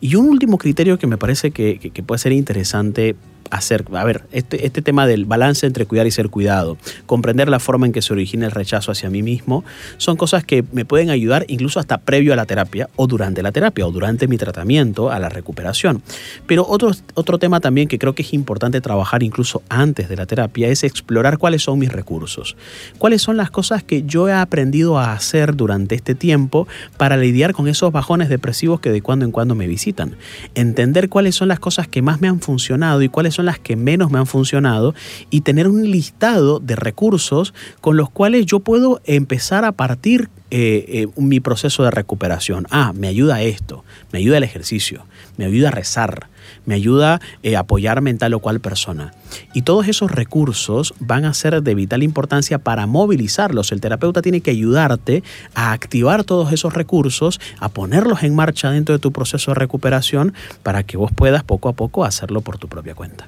Y 0.00 0.16
un 0.16 0.28
último 0.28 0.58
criterio 0.58 0.98
que 0.98 1.06
me 1.06 1.16
parece 1.16 1.50
que, 1.50 1.78
que 1.78 2.02
puede 2.02 2.18
ser 2.18 2.32
interesante 2.32 3.16
hacer, 3.52 3.84
a 3.92 4.04
ver, 4.04 4.22
este, 4.32 4.66
este 4.66 4.80
tema 4.80 5.06
del 5.06 5.26
balance 5.26 5.66
entre 5.66 5.84
cuidar 5.84 6.06
y 6.06 6.10
ser 6.10 6.30
cuidado, 6.30 6.78
comprender 7.04 7.50
la 7.50 7.60
forma 7.60 7.86
en 7.86 7.92
que 7.92 8.00
se 8.00 8.12
origina 8.12 8.46
el 8.46 8.52
rechazo 8.52 8.90
hacia 8.90 9.10
mí 9.10 9.22
mismo, 9.22 9.62
son 9.98 10.16
cosas 10.16 10.42
que 10.42 10.64
me 10.72 10.86
pueden 10.86 11.10
ayudar 11.10 11.44
incluso 11.48 11.78
hasta 11.78 11.98
previo 11.98 12.32
a 12.32 12.36
la 12.36 12.46
terapia 12.46 12.88
o 12.96 13.06
durante 13.06 13.42
la 13.42 13.52
terapia 13.52 13.86
o 13.86 13.92
durante 13.92 14.26
mi 14.26 14.38
tratamiento 14.38 15.10
a 15.10 15.18
la 15.18 15.28
recuperación. 15.28 16.02
Pero 16.46 16.66
otro, 16.66 16.92
otro 17.14 17.38
tema 17.38 17.60
también 17.60 17.88
que 17.88 17.98
creo 17.98 18.14
que 18.14 18.22
es 18.22 18.32
importante 18.32 18.80
trabajar 18.80 19.22
incluso 19.22 19.62
antes 19.68 20.08
de 20.08 20.16
la 20.16 20.24
terapia 20.24 20.68
es 20.68 20.82
explorar 20.82 21.36
cuáles 21.36 21.62
son 21.62 21.78
mis 21.78 21.92
recursos, 21.92 22.56
cuáles 22.98 23.20
son 23.20 23.36
las 23.36 23.50
cosas 23.50 23.82
que 23.82 24.04
yo 24.04 24.28
he 24.28 24.32
aprendido 24.32 24.98
a 24.98 25.12
hacer 25.12 25.56
durante 25.56 25.94
este 25.94 26.14
tiempo 26.14 26.66
para 26.96 27.18
lidiar 27.18 27.52
con 27.52 27.68
esos 27.68 27.92
bajones 27.92 28.30
depresivos 28.30 28.80
que 28.80 28.90
de 28.90 29.02
cuando 29.02 29.26
en 29.26 29.30
cuando 29.30 29.54
me 29.54 29.66
visitan. 29.66 30.16
Entender 30.54 31.10
cuáles 31.10 31.34
son 31.34 31.48
las 31.48 31.60
cosas 31.60 31.86
que 31.86 32.00
más 32.00 32.20
me 32.22 32.28
han 32.28 32.40
funcionado 32.40 33.02
y 33.02 33.08
cuáles 33.08 33.34
son 33.34 33.41
las 33.46 33.58
que 33.58 33.76
menos 33.76 34.10
me 34.10 34.18
han 34.18 34.26
funcionado 34.26 34.94
y 35.30 35.42
tener 35.42 35.68
un 35.68 35.90
listado 35.90 36.58
de 36.58 36.76
recursos 36.76 37.54
con 37.80 37.96
los 37.96 38.10
cuales 38.10 38.46
yo 38.46 38.60
puedo 38.60 39.00
empezar 39.04 39.64
a 39.64 39.72
partir 39.72 40.30
eh, 40.50 40.84
eh, 40.88 41.06
mi 41.16 41.40
proceso 41.40 41.82
de 41.82 41.90
recuperación. 41.90 42.66
Ah, 42.70 42.92
me 42.94 43.08
ayuda 43.08 43.42
esto, 43.42 43.84
me 44.12 44.18
ayuda 44.18 44.36
el 44.36 44.44
ejercicio, 44.44 45.06
me 45.36 45.46
ayuda 45.46 45.68
a 45.68 45.72
rezar, 45.72 46.28
me 46.66 46.74
ayuda 46.74 47.20
eh, 47.42 47.56
a 47.56 47.60
apoyarme 47.60 48.10
en 48.10 48.18
tal 48.18 48.34
o 48.34 48.40
cual 48.40 48.60
persona. 48.60 49.12
Y 49.54 49.62
todos 49.62 49.88
esos 49.88 50.10
recursos 50.10 50.94
van 51.00 51.24
a 51.24 51.34
ser 51.34 51.62
de 51.62 51.74
vital 51.74 52.02
importancia 52.02 52.58
para 52.58 52.86
movilizarlos. 52.86 53.72
El 53.72 53.80
terapeuta 53.80 54.22
tiene 54.22 54.40
que 54.40 54.50
ayudarte 54.50 55.22
a 55.54 55.72
activar 55.72 56.24
todos 56.24 56.52
esos 56.52 56.74
recursos, 56.74 57.40
a 57.58 57.68
ponerlos 57.68 58.22
en 58.22 58.34
marcha 58.34 58.70
dentro 58.70 58.94
de 58.94 58.98
tu 58.98 59.12
proceso 59.12 59.52
de 59.52 59.56
recuperación 59.56 60.34
para 60.62 60.82
que 60.82 60.96
vos 60.96 61.12
puedas 61.14 61.44
poco 61.44 61.68
a 61.68 61.72
poco 61.72 62.04
hacerlo 62.04 62.40
por 62.40 62.58
tu 62.58 62.68
propia 62.68 62.94
cuenta. 62.94 63.26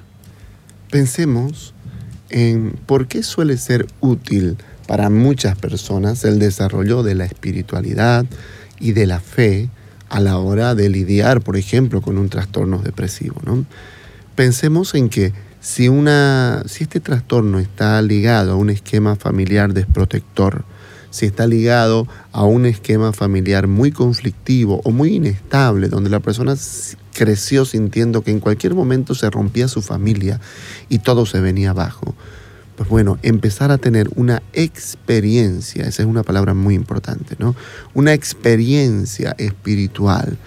Pensemos 0.89 1.73
en 2.29 2.71
por 2.85 3.07
qué 3.07 3.23
suele 3.23 3.57
ser 3.57 3.87
útil 3.99 4.57
para 4.87 5.09
muchas 5.09 5.57
personas 5.57 6.23
el 6.23 6.39
desarrollo 6.39 7.03
de 7.03 7.15
la 7.15 7.25
espiritualidad 7.25 8.25
y 8.79 8.91
de 8.91 9.07
la 9.07 9.19
fe 9.19 9.69
a 10.09 10.19
la 10.19 10.37
hora 10.37 10.75
de 10.75 10.89
lidiar, 10.89 11.41
por 11.41 11.57
ejemplo, 11.57 12.01
con 12.01 12.17
un 12.17 12.29
trastorno 12.29 12.79
depresivo. 12.79 13.41
¿no? 13.45 13.65
Pensemos 14.35 14.93
en 14.95 15.09
que 15.09 15.33
si, 15.59 15.89
una, 15.89 16.63
si 16.67 16.83
este 16.83 16.99
trastorno 16.99 17.59
está 17.59 18.01
ligado 18.01 18.53
a 18.53 18.55
un 18.55 18.69
esquema 18.69 19.15
familiar 19.15 19.73
desprotector, 19.73 20.63
si 21.09 21.25
está 21.25 21.47
ligado 21.47 22.07
a 22.33 22.43
un 22.43 22.65
esquema 22.65 23.13
familiar 23.13 23.67
muy 23.67 23.91
conflictivo 23.91 24.81
o 24.83 24.91
muy 24.91 25.15
inestable, 25.15 25.87
donde 25.87 26.09
la 26.09 26.19
persona 26.19 26.55
creció 27.13 27.63
sintiendo 27.63 28.21
que 28.21 28.31
en 28.31 28.41
cualquier 28.41 28.75
momento 28.75 29.15
se 29.15 29.29
rompía 29.29 29.69
su 29.69 29.81
familia 29.81 30.41
y 30.89 30.99
todo 30.99 31.25
se 31.25 31.39
venía 31.39 31.69
abajo, 31.69 32.13
Pues 32.75 32.89
bueno, 32.89 33.17
empezar 33.21 33.71
a 33.71 33.77
tener 33.77 34.09
una 34.15 34.43
experiencia, 34.51 35.85
esa 35.85 36.03
es 36.03 36.07
una 36.07 36.23
palabra 36.23 36.53
muy 36.53 36.75
importante, 36.75 37.35
¿no? 37.39 37.55
Una 37.93 38.13
experiencia 38.13 39.33
espiritual 39.37 40.37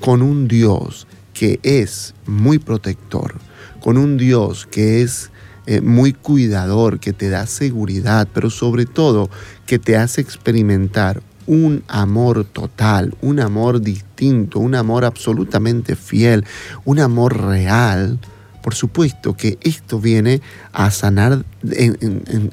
con 0.00 0.22
un 0.22 0.46
Dios 0.46 1.08
que 1.34 1.58
es 1.64 2.14
muy 2.26 2.58
protector, 2.58 3.34
con 3.80 3.98
un 3.98 4.16
Dios 4.16 4.66
que 4.70 5.02
es 5.02 5.30
eh, 5.66 5.80
muy 5.80 6.12
cuidador, 6.12 7.00
que 7.00 7.12
te 7.12 7.30
da 7.30 7.46
seguridad, 7.46 8.28
pero 8.32 8.50
sobre 8.50 8.86
todo 8.86 9.28
que 9.66 9.78
te 9.78 9.96
hace 9.96 10.20
experimentar 10.20 11.22
un 11.46 11.82
amor 11.88 12.44
total, 12.44 13.14
un 13.20 13.40
amor 13.40 13.80
distinto, 13.80 14.58
un 14.58 14.74
amor 14.74 15.04
absolutamente 15.04 15.96
fiel, 15.96 16.44
un 16.84 17.00
amor 17.00 17.40
real, 17.44 18.18
por 18.62 18.74
supuesto 18.74 19.36
que 19.36 19.58
esto 19.62 20.00
viene 20.00 20.40
a 20.72 20.90
sanar 20.90 21.44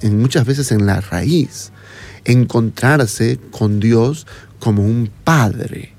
muchas 0.04 0.46
veces 0.46 0.72
en 0.72 0.86
la 0.86 1.02
raíz, 1.02 1.72
encontrarse 2.26 3.40
con 3.52 3.80
Dios 3.80 4.28
como 4.60 4.84
un 4.84 5.10
padre. 5.24 5.94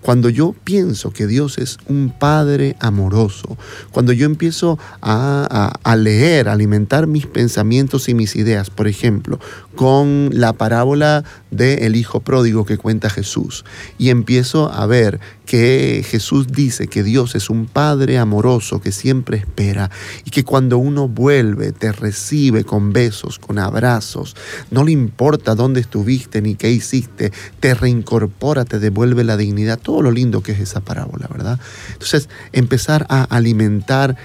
Cuando 0.00 0.30
yo 0.30 0.54
pienso 0.64 1.10
que 1.12 1.26
Dios 1.26 1.58
es 1.58 1.76
un 1.86 2.12
Padre 2.18 2.74
amoroso, 2.80 3.58
cuando 3.90 4.12
yo 4.12 4.24
empiezo 4.24 4.78
a, 5.02 5.96
leer, 5.96 6.48
a 6.48 6.52
alimentar 6.52 7.06
mis 7.06 7.26
pensamientos 7.26 8.08
y 8.08 8.14
mis 8.14 8.34
ideas, 8.34 8.70
por 8.70 8.88
ejemplo, 8.88 9.38
con 9.74 10.30
la 10.32 10.54
parábola 10.54 11.24
del 11.50 11.96
Hijo 11.96 12.20
Pródigo 12.20 12.64
que 12.64 12.78
cuenta 12.78 13.10
Jesús, 13.10 13.64
y 13.98 14.08
empiezo 14.08 14.72
a 14.72 14.86
ver 14.86 15.20
que 15.50 16.06
Jesús 16.08 16.46
dice 16.46 16.86
que 16.86 17.02
Dios 17.02 17.34
es 17.34 17.50
un 17.50 17.66
Padre 17.66 18.18
amoroso 18.18 18.80
que 18.80 18.92
siempre 18.92 19.38
espera 19.38 19.90
y 20.24 20.30
que 20.30 20.44
cuando 20.44 20.78
uno 20.78 21.08
vuelve 21.08 21.72
te 21.72 21.90
recibe 21.90 22.62
con 22.62 22.92
besos, 22.92 23.40
con 23.40 23.58
abrazos, 23.58 24.36
no 24.70 24.84
le 24.84 24.92
importa 24.92 25.56
dónde 25.56 25.80
estuviste 25.80 26.40
ni 26.40 26.54
qué 26.54 26.70
hiciste, 26.70 27.32
te 27.58 27.74
reincorpora, 27.74 28.64
te 28.64 28.78
devuelve 28.78 29.24
la 29.24 29.36
dignidad, 29.36 29.80
todo 29.80 30.02
lo 30.02 30.12
lindo 30.12 30.40
que 30.40 30.52
es 30.52 30.60
esa 30.60 30.82
parábola, 30.82 31.26
¿verdad? 31.26 31.58
Entonces, 31.94 32.28
empezar 32.52 33.04
a 33.08 33.24
alimentar 33.24 34.16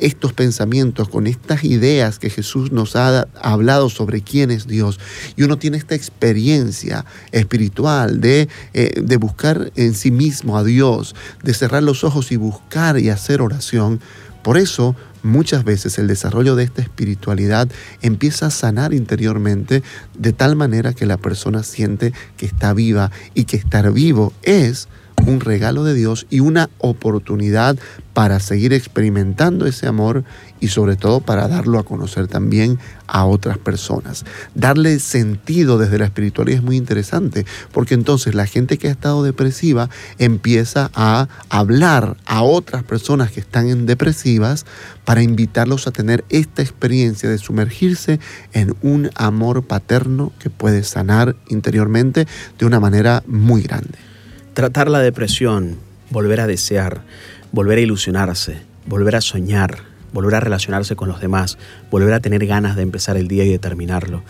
estos 0.00 0.32
pensamientos, 0.32 1.08
con 1.08 1.26
estas 1.26 1.64
ideas 1.64 2.18
que 2.18 2.30
Jesús 2.30 2.72
nos 2.72 2.96
ha 2.96 3.26
hablado 3.40 3.88
sobre 3.88 4.22
quién 4.22 4.50
es 4.50 4.66
Dios. 4.66 4.98
Y 5.36 5.42
uno 5.42 5.58
tiene 5.58 5.76
esta 5.76 5.94
experiencia 5.94 7.04
espiritual 7.32 8.20
de, 8.20 8.48
eh, 8.72 9.00
de 9.02 9.16
buscar 9.16 9.72
en 9.76 9.94
sí 9.94 10.10
mismo 10.10 10.56
a 10.58 10.64
Dios, 10.64 11.14
de 11.42 11.54
cerrar 11.54 11.82
los 11.82 12.04
ojos 12.04 12.32
y 12.32 12.36
buscar 12.36 12.98
y 12.98 13.10
hacer 13.10 13.40
oración. 13.40 14.00
Por 14.42 14.58
eso 14.58 14.94
muchas 15.22 15.64
veces 15.64 15.98
el 15.98 16.06
desarrollo 16.06 16.54
de 16.54 16.64
esta 16.64 16.82
espiritualidad 16.82 17.68
empieza 18.02 18.46
a 18.46 18.50
sanar 18.50 18.92
interiormente 18.92 19.82
de 20.16 20.32
tal 20.32 20.54
manera 20.54 20.92
que 20.92 21.06
la 21.06 21.16
persona 21.16 21.62
siente 21.62 22.12
que 22.36 22.46
está 22.46 22.74
viva 22.74 23.10
y 23.32 23.44
que 23.44 23.56
estar 23.56 23.90
vivo 23.92 24.32
es 24.42 24.88
un 25.26 25.40
regalo 25.40 25.84
de 25.84 25.94
Dios 25.94 26.26
y 26.30 26.40
una 26.40 26.70
oportunidad 26.78 27.76
para 28.12 28.38
seguir 28.40 28.72
experimentando 28.72 29.66
ese 29.66 29.86
amor 29.86 30.24
y 30.60 30.68
sobre 30.68 30.96
todo 30.96 31.20
para 31.20 31.48
darlo 31.48 31.78
a 31.78 31.84
conocer 31.84 32.28
también 32.28 32.78
a 33.06 33.26
otras 33.26 33.58
personas. 33.58 34.24
Darle 34.54 34.98
sentido 35.00 35.78
desde 35.78 35.98
la 35.98 36.04
espiritualidad 36.04 36.58
es 36.58 36.64
muy 36.64 36.76
interesante, 36.76 37.44
porque 37.72 37.94
entonces 37.94 38.34
la 38.34 38.46
gente 38.46 38.78
que 38.78 38.88
ha 38.88 38.92
estado 38.92 39.22
depresiva 39.22 39.90
empieza 40.18 40.90
a 40.94 41.28
hablar 41.48 42.16
a 42.24 42.42
otras 42.42 42.84
personas 42.84 43.32
que 43.32 43.40
están 43.40 43.68
en 43.68 43.84
depresivas 43.84 44.64
para 45.04 45.22
invitarlos 45.22 45.86
a 45.86 45.90
tener 45.90 46.24
esta 46.28 46.62
experiencia 46.62 47.28
de 47.28 47.38
sumergirse 47.38 48.20
en 48.52 48.74
un 48.82 49.10
amor 49.16 49.64
paterno 49.64 50.32
que 50.38 50.50
puede 50.50 50.84
sanar 50.84 51.36
interiormente 51.48 52.26
de 52.58 52.66
una 52.66 52.80
manera 52.80 53.22
muy 53.26 53.62
grande. 53.62 54.13
Tratar 54.54 54.88
la 54.88 55.00
depresión, 55.00 55.78
volver 56.10 56.38
a 56.38 56.46
desear, 56.46 57.02
volver 57.50 57.78
a 57.78 57.80
ilusionarse, 57.80 58.58
volver 58.86 59.16
a 59.16 59.20
soñar, 59.20 59.78
volver 60.12 60.36
a 60.36 60.40
relacionarse 60.40 60.94
con 60.94 61.08
los 61.08 61.20
demás, 61.20 61.58
volver 61.90 62.14
a 62.14 62.20
tener 62.20 62.46
ganas 62.46 62.76
de 62.76 62.82
empezar 62.82 63.16
el 63.16 63.26
día 63.26 63.44
y 63.44 63.48
de 63.48 63.58
terminarlo, 63.58 64.22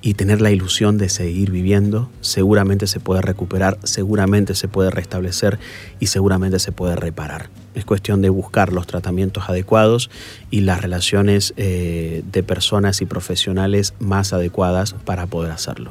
y 0.00 0.14
tener 0.14 0.40
la 0.40 0.52
ilusión 0.52 0.98
de 0.98 1.08
seguir 1.08 1.50
viviendo, 1.50 2.08
seguramente 2.20 2.86
se 2.86 3.00
puede 3.00 3.22
recuperar, 3.22 3.76
seguramente 3.82 4.54
se 4.54 4.68
puede 4.68 4.90
restablecer 4.90 5.58
y 5.98 6.06
seguramente 6.06 6.60
se 6.60 6.70
puede 6.70 6.94
reparar. 6.94 7.50
Es 7.74 7.84
cuestión 7.84 8.22
de 8.22 8.28
buscar 8.28 8.72
los 8.72 8.86
tratamientos 8.86 9.48
adecuados 9.48 10.10
y 10.52 10.60
las 10.60 10.80
relaciones 10.80 11.54
eh, 11.56 12.22
de 12.30 12.42
personas 12.44 13.00
y 13.00 13.06
profesionales 13.06 13.94
más 13.98 14.32
adecuadas 14.32 14.94
para 15.04 15.26
poder 15.26 15.50
hacerlo. 15.50 15.90